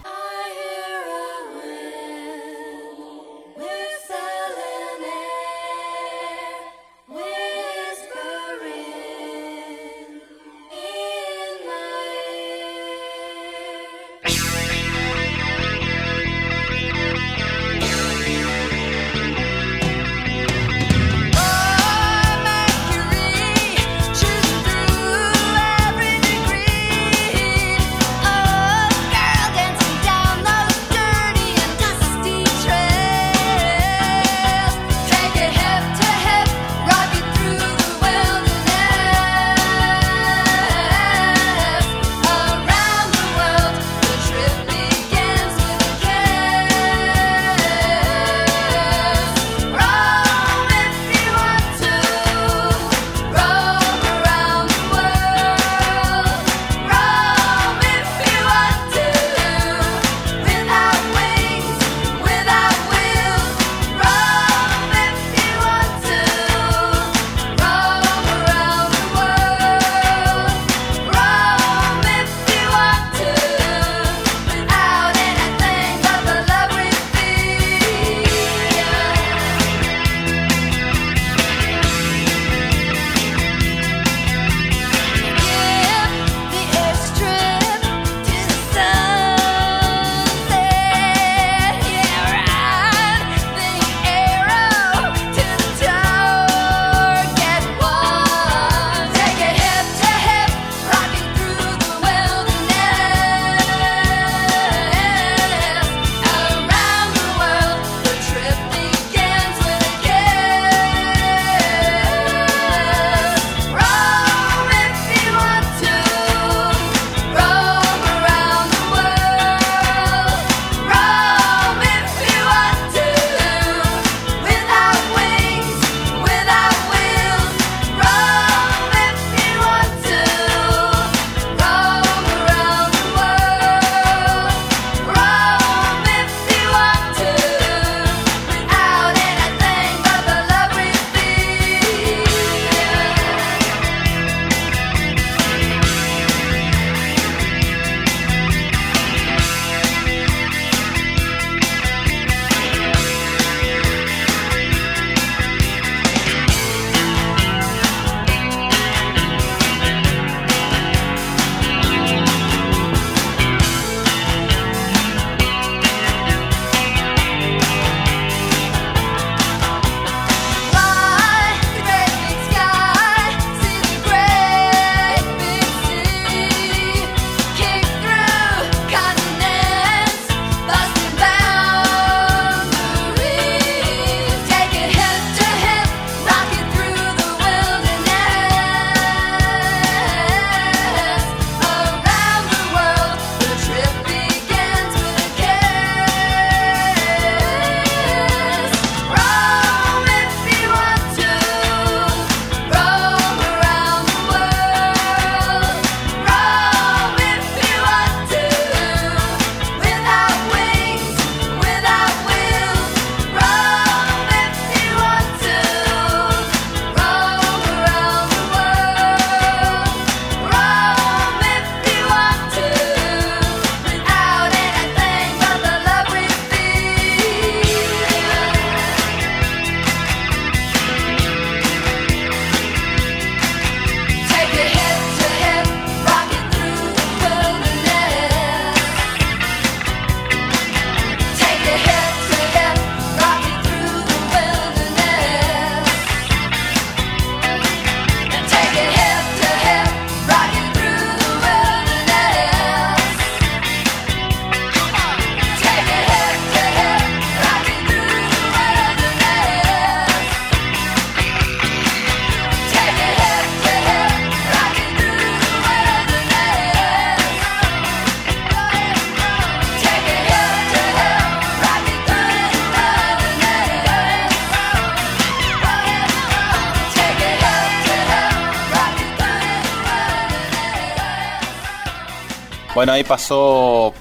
Bueno, 282.78 282.92
ahí 282.92 283.02
pasó 283.02 283.92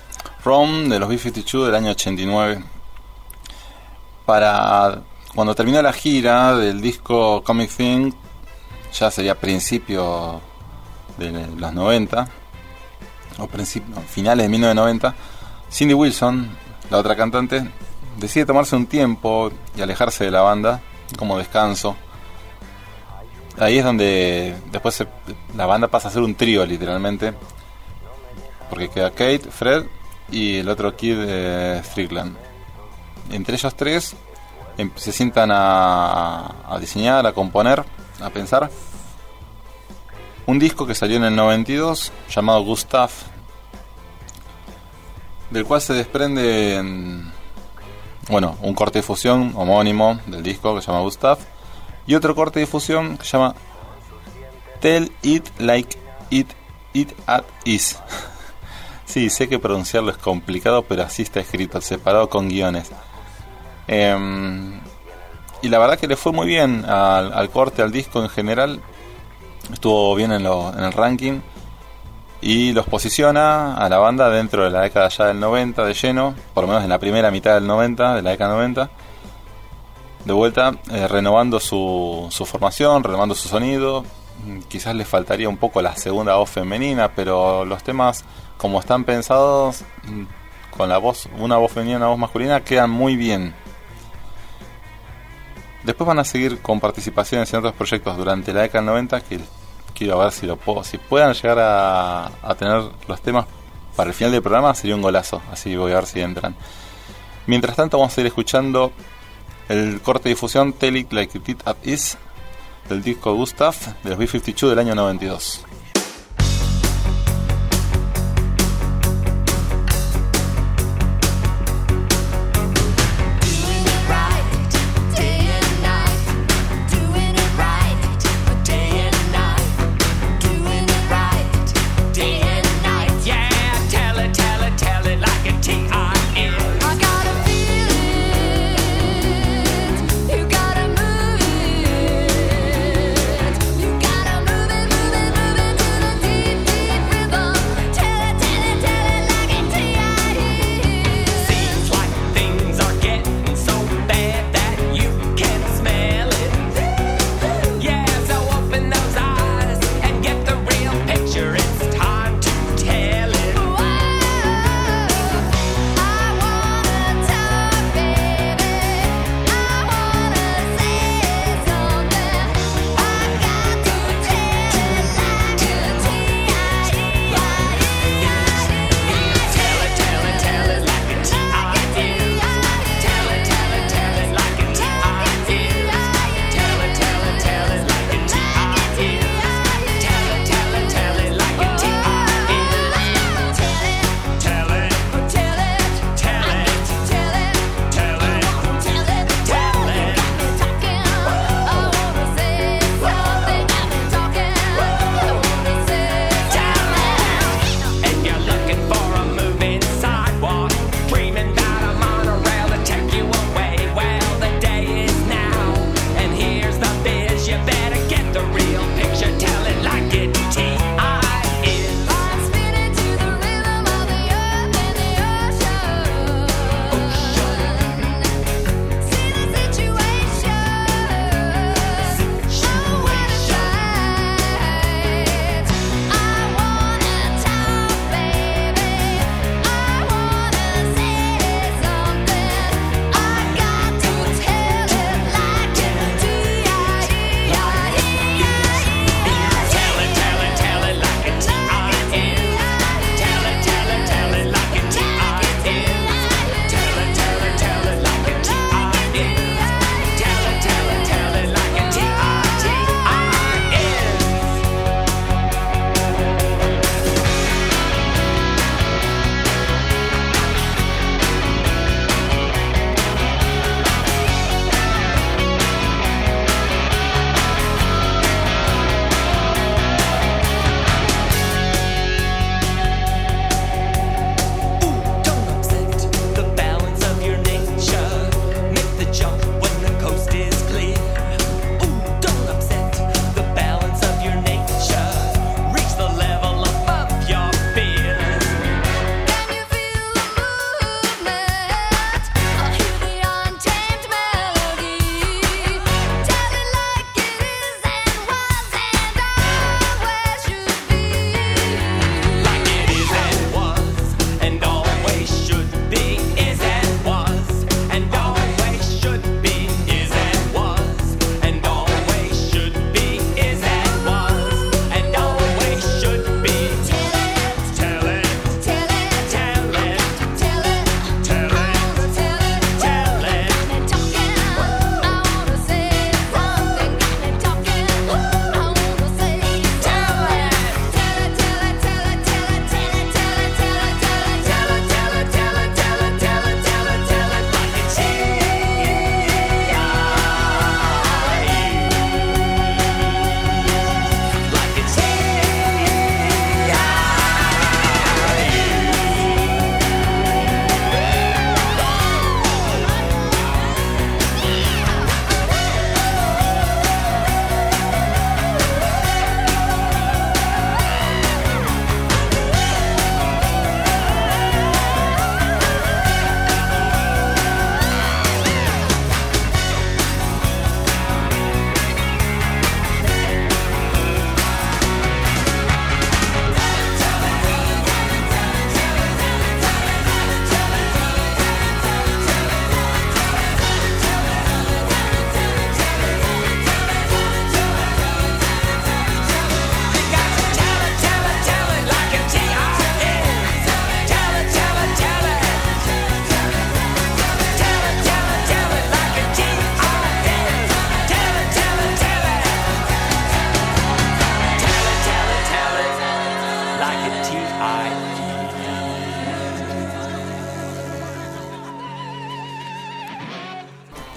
Rome 0.46 0.88
de 0.88 1.00
los 1.00 1.10
B-52 1.10 1.66
del 1.66 1.74
año 1.74 1.90
89. 1.90 2.64
Para 4.24 5.02
cuando 5.34 5.56
terminó 5.56 5.82
la 5.82 5.92
gira 5.92 6.56
del 6.56 6.80
disco 6.80 7.42
Comic 7.44 7.72
Thing, 7.76 8.12
ya 8.94 9.10
sería 9.10 9.34
principio 9.34 10.42
de 11.18 11.48
los 11.58 11.74
90, 11.74 12.28
o 13.40 13.48
principio, 13.48 13.96
finales 14.08 14.46
de 14.46 14.50
1990, 14.50 15.16
Cindy 15.72 15.96
Wilson, 15.96 16.48
la 16.92 17.00
otra 17.00 17.16
cantante, 17.16 17.68
decide 18.20 18.46
tomarse 18.46 18.76
un 18.76 18.86
tiempo 18.86 19.50
y 19.76 19.82
alejarse 19.82 20.26
de 20.26 20.30
la 20.30 20.42
banda 20.42 20.82
como 21.18 21.40
descanso. 21.40 21.96
Ahí 23.58 23.80
es 23.80 23.84
donde 23.84 24.56
después 24.72 24.94
se- 24.94 25.08
la 25.56 25.66
banda 25.66 25.88
pasa 25.88 26.10
a 26.10 26.12
ser 26.12 26.22
un 26.22 26.36
trío 26.36 26.64
literalmente, 26.64 27.34
porque 28.70 28.90
queda 28.90 29.12
Kate, 29.12 29.40
Fred 29.50 29.86
y 30.32 30.58
el 30.58 30.70
otro 30.70 30.96
kid 30.96 31.16
eh, 31.20 31.82
Strickland. 31.84 32.36
Entre 33.32 33.56
ellos 33.56 33.76
tres 33.76 34.16
em- 34.78 34.92
se 34.96 35.12
sientan 35.12 35.50
a, 35.52 36.78
diseñar, 36.80 37.26
a 37.26 37.34
componer, 37.34 37.84
a 38.22 38.30
pensar 38.30 38.70
un 40.46 40.60
disco 40.60 40.88
que 40.88 40.96
salió 40.96 41.18
en 41.18 41.26
el 41.26 41.36
92 41.36 42.12
llamado 42.30 42.62
Gustav, 42.64 43.10
del 45.50 45.66
cual 45.66 45.82
se 45.82 45.94
desprende 45.94 46.76
en- 46.76 47.32
bueno, 48.30 48.58
un 48.62 48.74
corte 48.74 49.00
de 49.00 49.04
fusión 49.04 49.54
homónimo 49.56 50.20
del 50.28 50.44
disco 50.44 50.76
que 50.76 50.82
se 50.82 50.88
llama 50.88 51.02
Gustav 51.04 51.38
y 52.06 52.16
otro 52.16 52.36
corte 52.36 52.60
de 52.60 52.68
fusión 52.68 53.18
que 53.18 53.26
se 53.26 53.38
llama 53.38 53.56
Tell 54.82 55.12
It 55.22 55.48
Like 55.60 55.98
It 56.30 56.50
It 56.94 57.12
At 57.26 57.44
Is. 57.66 57.98
sí, 59.08 59.30
sé 59.32 59.50
que 59.50 59.58
pronunciarlo 59.58 60.12
es 60.12 60.18
complicado, 60.18 60.84
pero 60.84 61.02
así 61.02 61.24
está 61.24 61.40
escrito, 61.40 61.82
separado 61.82 62.30
con 62.30 62.48
guiones. 62.50 62.92
Em, 63.88 64.80
y 65.62 65.70
la 65.70 65.80
verdad 65.80 65.98
que 65.98 66.08
le 66.08 66.16
fue 66.16 66.32
muy 66.32 66.46
bien 66.46 66.86
al, 66.88 67.50
corte, 67.50 67.82
al 67.82 67.92
disco 67.92 68.22
en 68.22 68.30
general. 68.30 68.82
Estuvo 69.74 70.14
bien 70.16 70.32
en, 70.32 70.44
lo- 70.44 70.72
en 70.78 70.84
el 70.84 70.94
ranking. 70.94 71.40
Y 72.40 72.72
los 72.74 72.86
posiciona 72.86 73.76
a 73.76 73.90
la 73.90 73.98
banda 73.98 74.30
dentro 74.30 74.64
de 74.64 74.70
la 74.70 74.82
década 74.82 75.10
ya 75.10 75.26
del 75.26 75.40
90 75.40 75.84
de 75.84 75.94
lleno, 75.96 76.36
por 76.54 76.66
lo 76.66 76.68
menos 76.68 76.84
en 76.84 76.90
la 76.90 77.00
primera 77.00 77.32
mitad 77.32 77.56
del 77.56 77.66
90, 77.66 78.14
de 78.16 78.22
la 78.22 78.30
década 78.30 78.54
90. 78.54 78.90
De 80.26 80.34
vuelta, 80.34 80.74
eh, 80.92 81.08
renovando 81.08 81.60
su, 81.60 82.28
su 82.30 82.46
formación, 82.46 83.04
renovando 83.04 83.34
su 83.34 83.48
sonido. 83.48 84.04
Mm, 84.46 84.60
Quizás 84.68 84.94
le 84.94 85.04
faltaría 85.06 85.50
un 85.50 85.58
poco 85.58 85.82
la 85.82 85.96
segunda 85.96 86.36
voz 86.36 86.50
femenina, 86.52 87.10
pero 87.16 87.66
los 87.66 87.82
temas, 87.84 88.24
como 88.58 88.80
están 88.80 89.04
pensados, 89.04 89.84
mm, 90.04 90.24
con 90.76 90.90
la 90.90 90.98
voz, 90.98 91.28
una 91.38 91.58
voz 91.58 91.72
femenina 91.72 91.96
y 91.96 91.98
una 91.98 92.08
voz 92.08 92.20
masculina, 92.20 92.64
quedan 92.64 92.90
muy 92.90 93.16
bien. 93.16 93.54
Después 95.84 96.08
van 96.08 96.20
a 96.20 96.24
seguir 96.24 96.60
con 96.60 96.80
participaciones 96.80 97.52
en 97.54 97.60
otros 97.60 97.74
proyectos 97.74 98.18
durante 98.18 98.54
la 98.54 98.62
década 98.62 98.80
del 98.80 98.88
90 98.88 99.22
que 99.22 99.40
quiero 99.94 100.20
ver 100.20 100.32
si 100.32 100.46
lo 100.46 100.58
puedo, 100.58 100.84
si 100.84 100.98
puedan 100.98 101.34
llegar 101.34 101.58
a, 101.60 102.56
tener 102.56 102.84
los 103.08 103.22
temas 103.22 103.46
para 103.96 104.10
el 104.10 104.14
final 104.14 104.32
del 104.32 104.42
programa 104.42 104.76
sería 104.76 104.96
un 104.96 105.02
golazo, 105.02 105.42
así 105.52 105.76
voy 105.76 105.92
a 105.94 105.96
ver 105.96 106.06
si 106.06 106.22
entran. 106.22 106.56
Mientras 107.48 107.76
tanto 107.76 107.98
vamos 107.98 108.16
a 108.18 108.22
ir 108.22 108.28
escuchando 108.28 108.92
el 109.70 110.02
corte 110.02 110.26
de 110.26 110.36
difusión 110.36 110.74
Tell 110.74 110.98
It 110.98 111.12
Like 111.14 111.42
It 111.46 111.62
At 111.66 111.78
Is 111.84 112.18
del 112.90 113.02
disco 113.02 113.34
Gustav 113.34 113.76
de 114.04 114.10
los 114.10 114.20
B-52 114.20 114.70
del 114.70 114.80
año 114.80 114.94
92. 114.94 115.67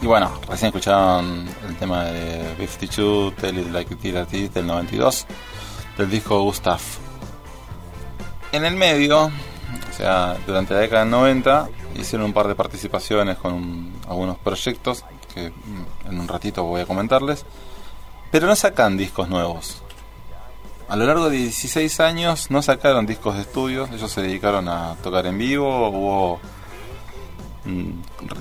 Y 0.03 0.07
bueno, 0.07 0.33
recién 0.49 0.69
escucharon 0.69 1.47
el 1.69 1.77
tema 1.77 2.05
de 2.05 2.55
52, 2.57 3.37
Tell 3.37 3.59
It 3.59 3.69
Like 3.71 3.95
It 3.95 4.35
Is 4.35 4.55
del 4.55 4.67
92, 4.67 5.27
del 5.99 6.11
disco 6.11 6.41
Gustav. 6.43 6.81
En 8.53 8.65
el 8.65 8.77
medio, 8.77 9.25
o 9.27 9.93
sea, 9.97 10.37
durante 10.47 10.73
la 10.75 10.81
década 10.81 11.03
del 11.03 11.11
90, 11.11 11.69
hicieron 11.97 12.27
un 12.27 12.33
par 12.33 12.49
de 12.49 12.55
participaciones 12.55 13.37
con 13.37 13.53
un- 13.53 14.01
algunos 14.09 14.39
proyectos 14.39 15.05
que 15.35 15.51
mm, 15.51 16.09
en 16.09 16.21
un 16.21 16.27
ratito 16.29 16.65
voy 16.65 16.81
a 16.81 16.87
comentarles, 16.87 17.45
pero 18.31 18.47
no 18.47 18.57
sacan 18.57 18.97
discos 18.97 19.29
nuevos. 19.29 19.83
A 20.89 20.97
lo 20.97 21.05
largo 21.07 21.29
de 21.29 21.37
16 21.37 22.01
años 22.01 22.51
no 22.51 22.63
sacaron 22.63 23.05
discos 23.07 23.37
de 23.37 23.43
estudio, 23.43 23.87
ellos 23.93 24.11
se 24.11 24.23
dedicaron 24.23 24.67
a 24.69 24.97
tocar 25.03 25.27
en 25.27 25.39
vivo, 25.39 25.89
hubo 25.91 26.41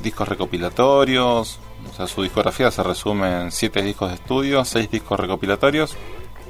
discos 0.01 0.27
recopilatorios, 0.27 1.59
o 1.91 1.95
sea, 1.95 2.07
su 2.07 2.23
discografía 2.23 2.71
se 2.71 2.83
resume 2.83 3.41
en 3.41 3.51
7 3.51 3.81
discos 3.81 4.09
de 4.09 4.15
estudio, 4.15 4.65
6 4.65 4.89
discos 4.91 5.19
recopilatorios, 5.19 5.95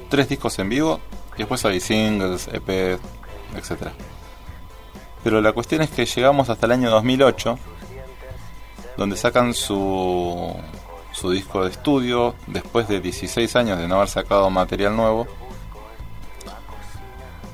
3 0.08 0.28
discos 0.28 0.58
en 0.58 0.68
vivo, 0.68 1.00
y 1.34 1.38
después 1.38 1.64
hay 1.64 1.80
singles, 1.80 2.48
EP, 2.48 2.98
etc. 3.56 3.88
Pero 5.22 5.40
la 5.40 5.52
cuestión 5.52 5.82
es 5.82 5.90
que 5.90 6.06
llegamos 6.06 6.48
hasta 6.48 6.66
el 6.66 6.72
año 6.72 6.90
2008, 6.90 7.58
donde 8.96 9.16
sacan 9.16 9.54
su, 9.54 10.54
su 11.12 11.30
disco 11.30 11.64
de 11.64 11.70
estudio, 11.70 12.34
después 12.46 12.88
de 12.88 13.00
16 13.00 13.56
años 13.56 13.78
de 13.78 13.88
no 13.88 13.96
haber 13.96 14.08
sacado 14.08 14.50
material 14.50 14.96
nuevo. 14.96 15.26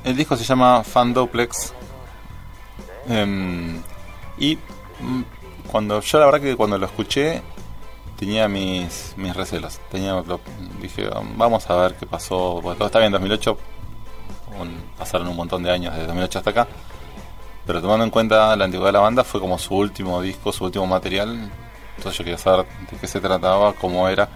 El 0.05 0.17
disco 0.17 0.37
se 0.37 0.45
llama 0.45 0.85
Fan 0.85 1.13
Duplex. 1.13 1.73
Em, 3.09 3.81
y 4.39 4.57
mm, 4.57 4.61
cuando 5.71 6.01
yo 6.01 6.19
la 6.19 6.27
verdad 6.27 6.41
que 6.41 6.57
cuando 6.57 6.79
lo 6.79 6.87
escuché 6.87 7.43
tenía 8.19 8.49
mis, 8.49 9.15
mis 9.17 9.35
recelos. 9.37 9.79
Tenía, 9.91 10.23
dije, 10.81 11.09
vamos 11.37 11.69
a 11.69 11.77
ver 11.77 11.95
qué 11.97 12.07
pasó. 12.07 12.61
Bueno, 12.63 12.77
todo 12.77 12.87
está 12.87 12.99
bien 12.99 13.09
en 13.09 13.13
2008. 13.13 13.59
un- 14.59 14.83
pasaron 14.97 15.29
un 15.29 15.37
montón 15.37 15.63
de 15.63 15.71
años 15.71 15.93
desde 15.93 16.07
2008 16.07 16.39
hasta 16.39 16.51
acá. 16.51 16.67
Pero 17.67 17.83
tomando 17.83 18.05
en 18.05 18.11
cuenta 18.11 18.55
la 18.57 18.65
antigüedad 18.65 18.89
de 18.89 18.93
la 18.93 19.01
banda, 19.01 19.25
fue 19.25 19.41
como 19.41 19.59
su 19.59 19.75
último 19.75 20.23
disco, 20.23 20.53
su 20.53 20.65
último 20.65 20.87
material. 20.87 21.51
Entonces 21.97 22.19
yo 22.19 22.25
quería 22.25 22.39
saber 22.39 22.65
de 22.91 22.97
qué 22.99 23.07
se 23.07 23.21
trataba, 23.21 23.73
cómo 23.75 24.09
era. 24.09 24.29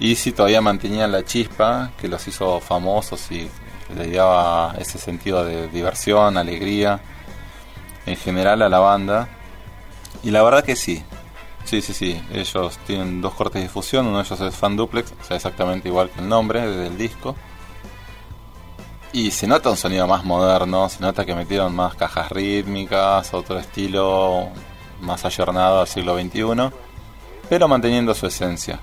Y 0.00 0.16
si 0.16 0.32
todavía 0.32 0.60
mantenían 0.62 1.12
la 1.12 1.22
chispa 1.24 1.90
que 2.00 2.08
los 2.08 2.26
hizo 2.26 2.58
famosos 2.60 3.30
y 3.30 3.48
le 3.94 4.10
daba 4.10 4.74
ese 4.78 4.98
sentido 4.98 5.44
de 5.44 5.68
diversión, 5.68 6.38
alegría, 6.38 7.00
en 8.06 8.16
general 8.16 8.62
a 8.62 8.68
la 8.68 8.78
banda. 8.78 9.28
Y 10.22 10.30
la 10.30 10.42
verdad 10.42 10.64
que 10.64 10.76
sí. 10.76 11.02
Sí, 11.64 11.82
sí, 11.82 11.92
sí. 11.92 12.20
Ellos 12.32 12.78
tienen 12.86 13.20
dos 13.20 13.34
cortes 13.34 13.54
de 13.54 13.68
difusión. 13.68 14.06
Uno 14.06 14.18
de 14.18 14.24
ellos 14.24 14.40
es 14.40 14.54
Fan 14.54 14.76
Duplex, 14.76 15.12
o 15.20 15.24
sea, 15.24 15.36
exactamente 15.36 15.88
igual 15.88 16.10
que 16.10 16.20
el 16.20 16.28
nombre 16.28 16.66
del 16.66 16.96
disco. 16.96 17.36
Y 19.12 19.32
se 19.32 19.46
nota 19.46 19.70
un 19.70 19.76
sonido 19.76 20.06
más 20.06 20.24
moderno, 20.24 20.88
se 20.88 21.00
nota 21.00 21.24
que 21.24 21.34
metieron 21.34 21.74
más 21.74 21.96
cajas 21.96 22.30
rítmicas, 22.30 23.34
otro 23.34 23.58
estilo 23.58 24.48
más 25.00 25.24
ayornado 25.24 25.80
al 25.80 25.88
siglo 25.88 26.16
XXI, 26.16 26.70
pero 27.48 27.66
manteniendo 27.66 28.14
su 28.14 28.26
esencia. 28.26 28.78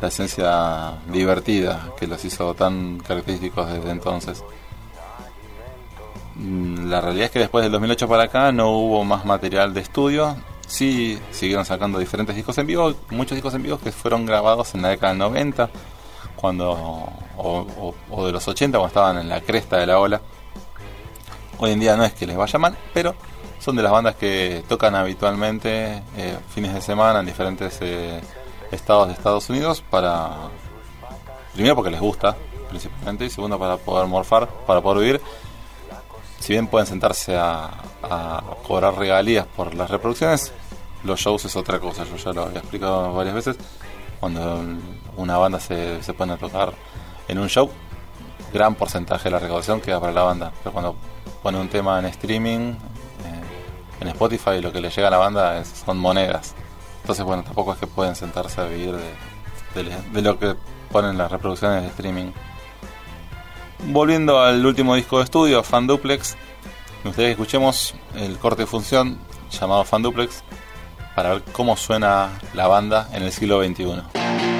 La 0.00 0.08
esencia 0.08 0.98
divertida 1.08 1.90
que 1.98 2.06
los 2.06 2.24
hizo 2.24 2.54
tan 2.54 2.98
característicos 2.98 3.72
desde 3.72 3.90
entonces. 3.90 4.44
La 6.88 7.02
realidad 7.02 7.26
es 7.26 7.30
que 7.30 7.38
después 7.38 7.62
del 7.62 7.72
2008 7.72 8.08
para 8.08 8.24
acá 8.24 8.50
no 8.50 8.70
hubo 8.70 9.04
más 9.04 9.24
material 9.26 9.74
de 9.74 9.80
estudio. 9.80 10.36
Sí, 10.66 11.20
siguieron 11.30 11.64
sacando 11.64 11.98
diferentes 11.98 12.34
discos 12.34 12.56
en 12.58 12.66
vivo, 12.66 12.94
muchos 13.10 13.36
discos 13.36 13.52
en 13.54 13.62
vivo 13.62 13.78
que 13.78 13.92
fueron 13.92 14.24
grabados 14.24 14.74
en 14.74 14.82
la 14.82 14.88
década 14.88 15.12
del 15.12 15.18
90, 15.18 15.70
cuando 16.36 17.12
o 17.36 18.26
de 18.26 18.32
los 18.32 18.48
80, 18.48 18.78
cuando 18.78 18.88
estaban 18.88 19.18
en 19.18 19.28
la 19.28 19.40
cresta 19.42 19.76
de 19.76 19.86
la 19.86 19.98
ola. 19.98 20.20
Hoy 21.58 21.72
en 21.72 21.80
día 21.80 21.96
no 21.96 22.04
es 22.04 22.12
que 22.14 22.26
les 22.26 22.36
vaya 22.36 22.58
mal, 22.58 22.76
pero 22.94 23.14
son 23.58 23.76
de 23.76 23.82
las 23.82 23.92
bandas 23.92 24.14
que 24.14 24.62
tocan 24.68 24.94
habitualmente 24.94 26.02
eh, 26.16 26.38
fines 26.54 26.72
de 26.72 26.80
semana 26.80 27.20
en 27.20 27.26
diferentes 27.26 27.78
eh, 27.80 28.20
estados 28.70 29.08
de 29.08 29.14
Estados 29.14 29.50
Unidos 29.50 29.82
para 29.90 30.36
primero 31.52 31.74
porque 31.74 31.90
les 31.90 32.00
gusta 32.00 32.36
principalmente 32.68 33.24
y 33.24 33.30
segundo 33.30 33.58
para 33.58 33.76
poder 33.76 34.06
morfar, 34.06 34.48
para 34.66 34.80
poder 34.80 35.00
vivir. 35.04 35.20
Si 36.40 36.52
bien 36.52 36.66
pueden 36.68 36.86
sentarse 36.86 37.36
a, 37.36 37.70
cobrar 38.66 38.94
regalías 38.96 39.46
por 39.46 39.74
las 39.74 39.90
reproducciones, 39.90 40.52
los 41.04 41.18
shows 41.20 41.44
es 41.44 41.56
otra 41.56 41.78
cosa. 41.80 42.04
Yo 42.04 42.16
ya 42.16 42.32
lo 42.32 42.44
había 42.44 42.60
explicado 42.60 43.12
varias 43.12 43.34
veces. 43.34 43.56
Cuando 44.20 44.62
una 45.16 45.36
banda 45.38 45.60
se, 45.60 46.02
se 46.02 46.12
pone 46.14 46.32
a 46.32 46.36
tocar 46.36 46.72
en 47.28 47.38
un 47.38 47.48
show, 47.48 47.70
gran 48.52 48.74
porcentaje 48.74 49.24
de 49.24 49.30
la 49.32 49.38
recaudación 49.38 49.80
queda 49.80 50.00
para 50.00 50.12
la 50.12 50.22
banda. 50.22 50.52
Pero 50.62 50.72
cuando 50.72 50.96
pone 51.42 51.58
un 51.60 51.68
tema 51.68 51.98
en 51.98 52.06
streaming, 52.06 52.72
eh, 52.72 54.00
en 54.00 54.08
Spotify, 54.08 54.60
lo 54.60 54.72
que 54.72 54.80
le 54.80 54.90
llega 54.90 55.08
a 55.08 55.10
la 55.10 55.18
banda 55.18 55.58
es- 55.58 55.82
son 55.84 55.98
monedas. 55.98 56.54
Entonces, 57.02 57.24
bueno, 57.24 57.42
tampoco 57.42 57.72
es 57.72 57.78
que 57.78 57.86
pueden 57.86 58.14
sentarse 58.16 58.60
a 58.60 58.64
vivir 58.64 58.96
de- 58.96 59.84
de 60.12 60.22
lo 60.22 60.38
que 60.38 60.54
ponen 60.90 61.16
las 61.18 61.30
reproducciones 61.30 61.82
de 61.82 61.88
streaming. 61.88 62.32
Volviendo 63.86 64.40
al 64.40 64.64
último 64.66 64.94
disco 64.94 65.18
de 65.18 65.24
estudio, 65.24 65.62
Fan 65.62 65.86
Duplex, 65.86 66.36
me 67.04 67.10
gustaría 67.10 67.28
que 67.28 67.32
escuchemos 67.32 67.94
el 68.16 68.36
corte 68.38 68.62
de 68.62 68.66
función 68.66 69.18
llamado 69.50 69.84
Fan 69.84 70.02
Duplex 70.02 70.42
para 71.14 71.30
ver 71.30 71.42
cómo 71.52 71.76
suena 71.76 72.38
la 72.54 72.66
banda 72.66 73.08
en 73.12 73.22
el 73.22 73.32
siglo 73.32 73.64
XXI. 73.64 74.57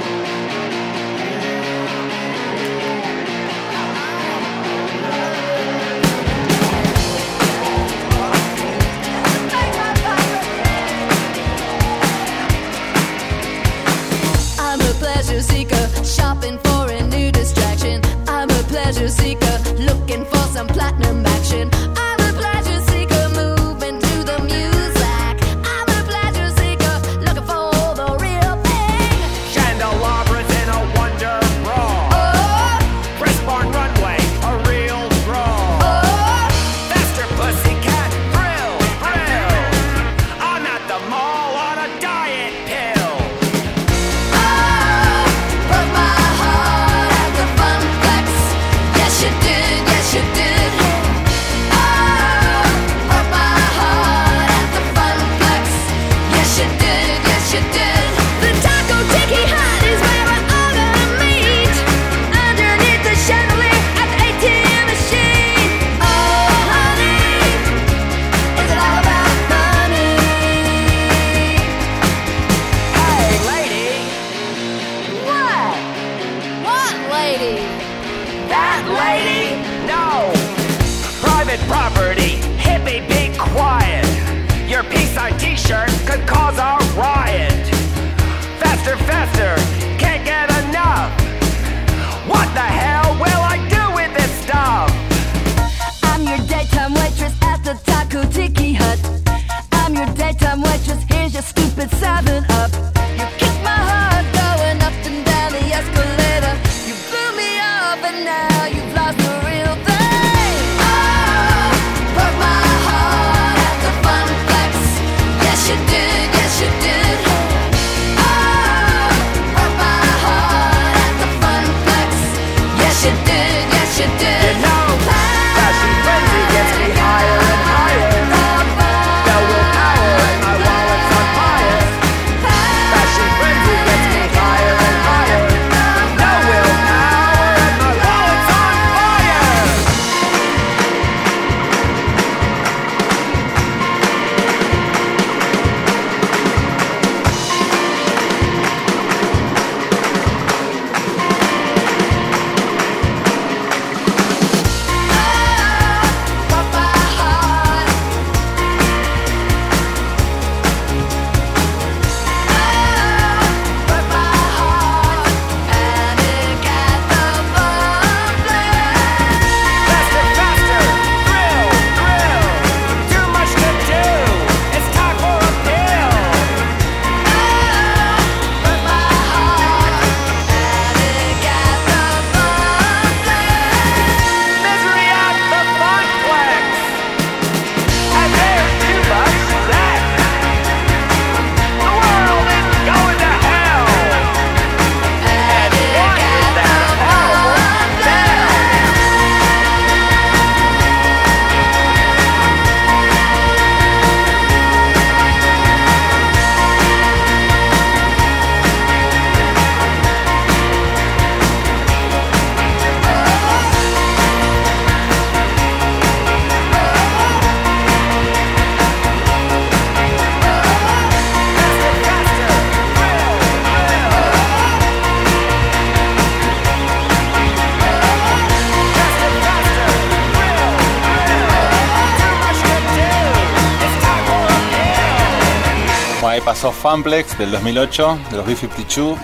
Pasó 236.60 236.72
Funplex 236.72 237.38
del 237.38 237.52
2008, 237.52 238.18
de 238.32 238.36
los 238.36 238.44
B-52. 238.44 239.16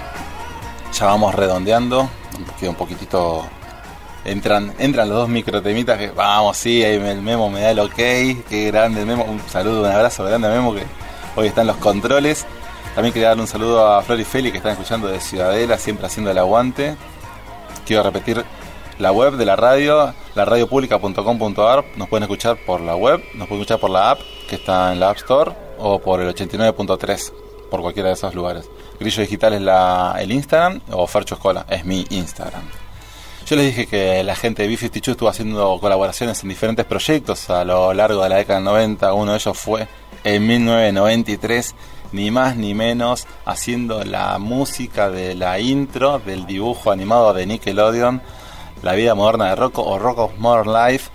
Ya 0.92 1.06
vamos 1.06 1.34
redondeando. 1.34 2.08
Queda 2.60 2.70
un 2.70 2.76
poquitito. 2.76 3.44
Entran, 4.24 4.72
entran 4.78 5.08
los 5.08 5.18
dos 5.18 5.28
microtemitas 5.28 5.98
que 5.98 6.12
vamos, 6.12 6.56
sí, 6.56 6.84
ahí 6.84 6.94
el 6.94 7.22
memo 7.22 7.50
me 7.50 7.60
da 7.60 7.72
el 7.72 7.80
ok. 7.80 7.96
Qué 7.96 8.70
grande 8.70 9.00
el 9.00 9.06
memo. 9.06 9.24
Un 9.24 9.40
saludo, 9.48 9.80
un 9.80 9.90
abrazo 9.90 10.22
grande 10.22 10.46
al 10.46 10.54
memo 10.54 10.76
que 10.76 10.84
hoy 11.34 11.48
está 11.48 11.62
en 11.62 11.66
los 11.66 11.76
controles. 11.78 12.46
También 12.94 13.12
quería 13.12 13.30
darle 13.30 13.42
un 13.42 13.48
saludo 13.48 13.84
a 13.84 14.00
Flor 14.02 14.20
y 14.20 14.24
Feli 14.24 14.52
que 14.52 14.58
están 14.58 14.70
escuchando 14.70 15.08
de 15.08 15.18
Ciudadela, 15.18 15.76
siempre 15.76 16.06
haciendo 16.06 16.30
el 16.30 16.38
aguante. 16.38 16.94
Quiero 17.84 18.04
repetir 18.04 18.44
la 19.00 19.10
web 19.10 19.32
de 19.32 19.44
la 19.44 19.56
radio, 19.56 20.14
la 20.36 20.44
radiopublica.com.ar. 20.44 21.84
Nos 21.96 22.08
pueden 22.08 22.22
escuchar 22.22 22.58
por 22.64 22.80
la 22.80 22.94
web, 22.94 23.24
nos 23.34 23.48
pueden 23.48 23.62
escuchar 23.62 23.80
por 23.80 23.90
la 23.90 24.12
app 24.12 24.20
que 24.48 24.54
está 24.54 24.92
en 24.92 25.00
la 25.00 25.10
App 25.10 25.16
Store 25.16 25.64
o 25.78 25.98
por 25.98 26.20
el 26.20 26.34
89.3, 26.34 27.32
por 27.70 27.80
cualquiera 27.80 28.08
de 28.08 28.14
esos 28.14 28.34
lugares. 28.34 28.68
Grillo 28.98 29.22
Digital 29.22 29.54
es 29.54 29.62
la, 29.62 30.16
el 30.18 30.32
Instagram 30.32 30.80
o 30.92 31.06
Fercho 31.06 31.34
Escola 31.34 31.66
es 31.68 31.84
mi 31.84 32.06
Instagram. 32.10 32.62
Yo 33.46 33.56
les 33.56 33.66
dije 33.66 33.86
que 33.86 34.24
la 34.24 34.34
gente 34.34 34.66
de 34.66 34.70
B52 34.70 35.10
estuvo 35.10 35.28
haciendo 35.28 35.78
colaboraciones 35.78 36.42
en 36.42 36.48
diferentes 36.48 36.86
proyectos 36.86 37.50
a 37.50 37.62
lo 37.62 37.92
largo 37.92 38.22
de 38.22 38.30
la 38.30 38.36
década 38.36 38.58
del 38.58 38.64
90. 38.64 39.12
Uno 39.12 39.32
de 39.32 39.36
ellos 39.36 39.58
fue 39.58 39.86
en 40.24 40.46
1993, 40.46 41.74
ni 42.12 42.30
más 42.30 42.56
ni 42.56 42.72
menos, 42.72 43.26
haciendo 43.44 44.02
la 44.02 44.38
música 44.38 45.10
de 45.10 45.34
la 45.34 45.58
intro 45.58 46.20
del 46.20 46.46
dibujo 46.46 46.90
animado 46.90 47.34
de 47.34 47.44
Nickelodeon, 47.44 48.22
La 48.82 48.94
vida 48.94 49.14
moderna 49.14 49.50
de 49.50 49.56
Rocco 49.56 49.82
o 49.82 49.98
Rocco's 49.98 50.38
Modern 50.38 50.72
Life. 50.72 51.10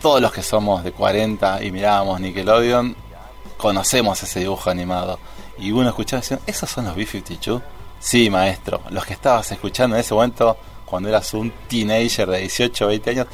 Todos 0.00 0.20
los 0.20 0.32
que 0.32 0.44
somos 0.44 0.84
de 0.84 0.92
40 0.92 1.64
y 1.64 1.72
mirábamos 1.72 2.20
Nickelodeon, 2.20 2.94
conocemos 3.62 4.20
ese 4.20 4.40
dibujo 4.40 4.70
animado. 4.70 5.20
Y 5.56 5.70
uno 5.70 5.88
escuchaba 5.88 6.18
y 6.18 6.22
decía, 6.22 6.40
¿esos 6.48 6.68
son 6.68 6.84
los 6.86 6.96
B-52? 6.96 7.62
Sí, 8.00 8.28
maestro, 8.28 8.80
los 8.90 9.06
que 9.06 9.12
estabas 9.12 9.52
escuchando 9.52 9.94
en 9.94 10.00
ese 10.00 10.12
momento 10.12 10.56
cuando 10.84 11.08
eras 11.08 11.32
un 11.32 11.52
teenager 11.68 12.28
de 12.28 12.38
18 12.38 12.84
o 12.84 12.88
20 12.88 13.10
años 13.10 13.26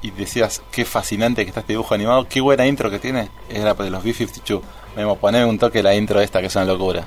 y 0.00 0.12
decías, 0.12 0.62
qué 0.70 0.84
fascinante 0.84 1.42
que 1.42 1.48
está 1.48 1.60
este 1.60 1.72
dibujo 1.72 1.92
animado, 1.92 2.28
qué 2.28 2.40
buena 2.40 2.64
intro 2.66 2.88
que 2.88 3.00
tiene, 3.00 3.30
era 3.50 3.74
de 3.74 3.90
los 3.90 4.04
B-52. 4.04 4.60
Vemos, 4.94 5.18
poner 5.18 5.44
un 5.44 5.58
toque 5.58 5.82
la 5.82 5.92
intro 5.96 6.20
esta 6.20 6.40
que 6.40 6.46
es 6.46 6.54
una 6.54 6.66
locura. 6.66 7.04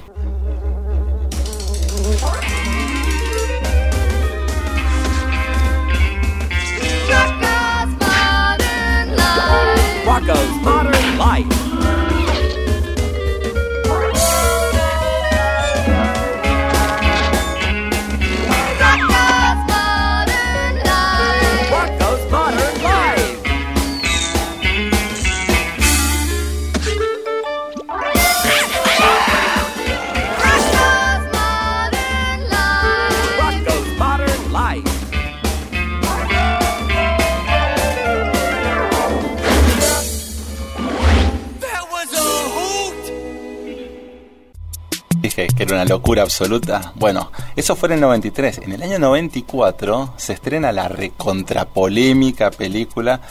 Rocco's 10.05 10.61
Modern 10.61 11.17
Life. 11.17 11.64
Locura 45.87 46.23
absoluta. 46.23 46.93
Bueno, 46.95 47.31
eso 47.55 47.75
fue 47.75 47.87
en 47.89 47.93
el 47.93 48.01
93. 48.01 48.59
En 48.59 48.71
el 48.73 48.83
año 48.83 48.99
94 48.99 50.13
se 50.17 50.33
estrena 50.33 50.71
la 50.71 50.87
recontrapolémica 50.87 52.51
película 52.51 53.21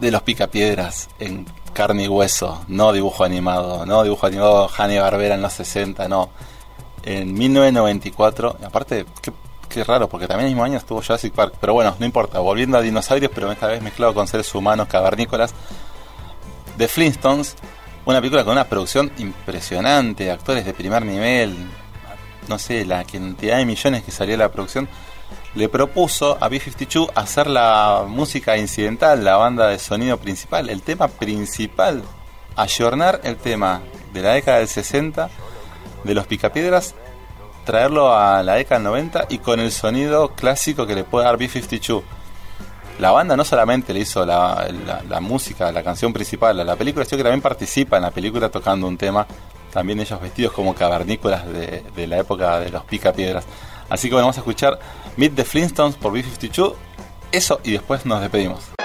de 0.00 0.10
los 0.10 0.22
Picapiedras 0.22 1.08
en 1.18 1.46
carne 1.72 2.04
y 2.04 2.08
hueso, 2.08 2.64
no 2.68 2.92
dibujo 2.92 3.22
animado, 3.22 3.84
no 3.84 4.02
dibujo 4.02 4.26
animado 4.26 4.70
Hanna 4.76 5.00
Barbera 5.02 5.34
en 5.34 5.42
los 5.42 5.52
60, 5.52 6.08
no. 6.08 6.30
En 7.02 7.34
1994, 7.34 8.56
y 8.60 8.64
aparte, 8.64 9.04
qué, 9.68 9.84
raro, 9.84 10.08
porque 10.08 10.26
también 10.26 10.46
el 10.46 10.54
mismo 10.54 10.64
año 10.64 10.78
estuvo 10.78 11.02
Jurassic 11.02 11.34
Park, 11.34 11.54
pero 11.60 11.74
bueno, 11.74 11.94
no 11.98 12.06
importa, 12.06 12.40
volviendo 12.40 12.78
a 12.78 12.80
dinosaurios, 12.80 13.30
pero 13.34 13.52
esta 13.52 13.66
vez 13.66 13.82
mezclado 13.82 14.14
con 14.14 14.26
seres 14.26 14.52
humanos 14.54 14.88
cavernícolas. 14.88 15.52
The 16.78 16.88
Flintstones, 16.88 17.56
una 18.06 18.20
película 18.20 18.44
con 18.44 18.52
una 18.52 18.68
producción 18.68 19.10
impresionante, 19.18 20.30
actores 20.30 20.64
de 20.64 20.72
primer 20.72 21.04
nivel, 21.04 21.56
no 22.48 22.58
sé, 22.58 22.84
la 22.84 23.04
cantidad 23.04 23.58
de 23.58 23.66
millones 23.66 24.04
que 24.04 24.12
salía 24.12 24.36
la 24.36 24.52
producción, 24.52 24.88
le 25.56 25.68
propuso 25.68 26.38
a 26.40 26.48
B-52 26.48 27.10
hacer 27.16 27.48
la 27.48 28.04
música 28.06 28.56
incidental, 28.56 29.24
la 29.24 29.36
banda 29.36 29.66
de 29.66 29.80
sonido 29.80 30.18
principal, 30.18 30.70
el 30.70 30.82
tema 30.82 31.08
principal, 31.08 32.02
ayornar 32.54 33.20
el 33.24 33.36
tema 33.36 33.82
de 34.12 34.22
la 34.22 34.34
década 34.34 34.58
del 34.58 34.68
60 34.68 35.28
de 36.04 36.14
los 36.14 36.28
Picapiedras, 36.28 36.94
traerlo 37.64 38.16
a 38.16 38.40
la 38.44 38.54
década 38.54 38.78
del 38.78 38.84
90 38.84 39.26
y 39.30 39.38
con 39.38 39.58
el 39.58 39.72
sonido 39.72 40.28
clásico 40.36 40.86
que 40.86 40.94
le 40.94 41.02
puede 41.02 41.24
dar 41.24 41.38
B-52 41.38 42.04
la 42.98 43.10
banda 43.10 43.36
no 43.36 43.44
solamente 43.44 43.92
le 43.92 44.00
hizo 44.00 44.24
la, 44.24 44.68
música, 45.20 45.70
la 45.70 45.82
canción 45.82 46.12
principal 46.12 46.58
a 46.60 46.64
la 46.64 46.76
película, 46.76 47.04
sino 47.04 47.18
que 47.18 47.24
también 47.24 47.42
participa 47.42 47.96
en 47.96 48.02
la 48.02 48.10
película 48.10 48.48
tocando 48.48 48.86
un 48.86 48.96
tema. 48.96 49.26
También 49.72 50.00
ellos 50.00 50.20
vestidos 50.20 50.52
como 50.52 50.74
cavernícolas 50.74 51.46
de, 51.46 51.84
de 51.94 52.06
la 52.06 52.18
época 52.18 52.60
de 52.60 52.70
los 52.70 52.84
picapiedras. 52.84 53.44
Así 53.90 54.08
que 54.08 54.14
bueno, 54.14 54.26
vamos 54.26 54.38
a 54.38 54.40
escuchar 54.40 54.78
Meet 55.16 55.34
the 55.34 55.44
Flintstones 55.44 55.96
por 55.96 56.12
B-52. 56.12 56.74
Eso 57.32 57.60
y 57.64 57.72
después 57.72 58.06
nos 58.06 58.20
despedimos. 58.20 58.75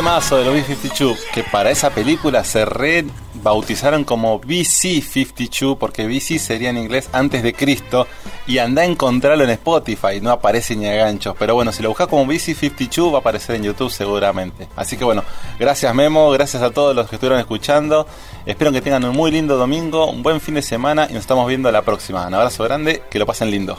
Temazo 0.00 0.38
de 0.38 0.46
los 0.46 0.54
B-52, 0.54 1.18
que 1.30 1.44
para 1.44 1.70
esa 1.70 1.90
película 1.90 2.42
se 2.42 2.64
rebautizaron 2.64 4.04
como 4.04 4.40
BC-52, 4.40 5.76
porque 5.76 6.06
BC 6.06 6.38
sería 6.38 6.70
en 6.70 6.78
inglés 6.78 7.10
antes 7.12 7.42
de 7.42 7.52
Cristo, 7.52 8.06
y 8.46 8.56
anda 8.56 8.80
a 8.80 8.86
encontrarlo 8.86 9.44
en 9.44 9.50
Spotify, 9.50 10.18
no 10.22 10.30
aparece 10.30 10.74
ni 10.74 10.86
a 10.86 10.94
ganchos, 10.94 11.36
pero 11.38 11.54
bueno, 11.54 11.70
si 11.70 11.82
lo 11.82 11.90
buscas 11.90 12.06
como 12.08 12.24
BC-52 12.24 13.12
va 13.12 13.18
a 13.18 13.20
aparecer 13.20 13.56
en 13.56 13.64
YouTube 13.64 13.90
seguramente. 13.90 14.68
Así 14.74 14.96
que 14.96 15.04
bueno, 15.04 15.22
gracias 15.58 15.94
Memo, 15.94 16.30
gracias 16.30 16.62
a 16.62 16.70
todos 16.70 16.96
los 16.96 17.06
que 17.06 17.16
estuvieron 17.16 17.38
escuchando, 17.38 18.06
espero 18.46 18.72
que 18.72 18.80
tengan 18.80 19.04
un 19.04 19.14
muy 19.14 19.30
lindo 19.30 19.58
domingo, 19.58 20.10
un 20.10 20.22
buen 20.22 20.40
fin 20.40 20.54
de 20.54 20.62
semana 20.62 21.08
y 21.10 21.12
nos 21.12 21.20
estamos 21.20 21.46
viendo 21.46 21.70
la 21.70 21.82
próxima. 21.82 22.26
Un 22.26 22.32
abrazo 22.32 22.64
grande, 22.64 23.02
que 23.10 23.18
lo 23.18 23.26
pasen 23.26 23.50
lindo. 23.50 23.78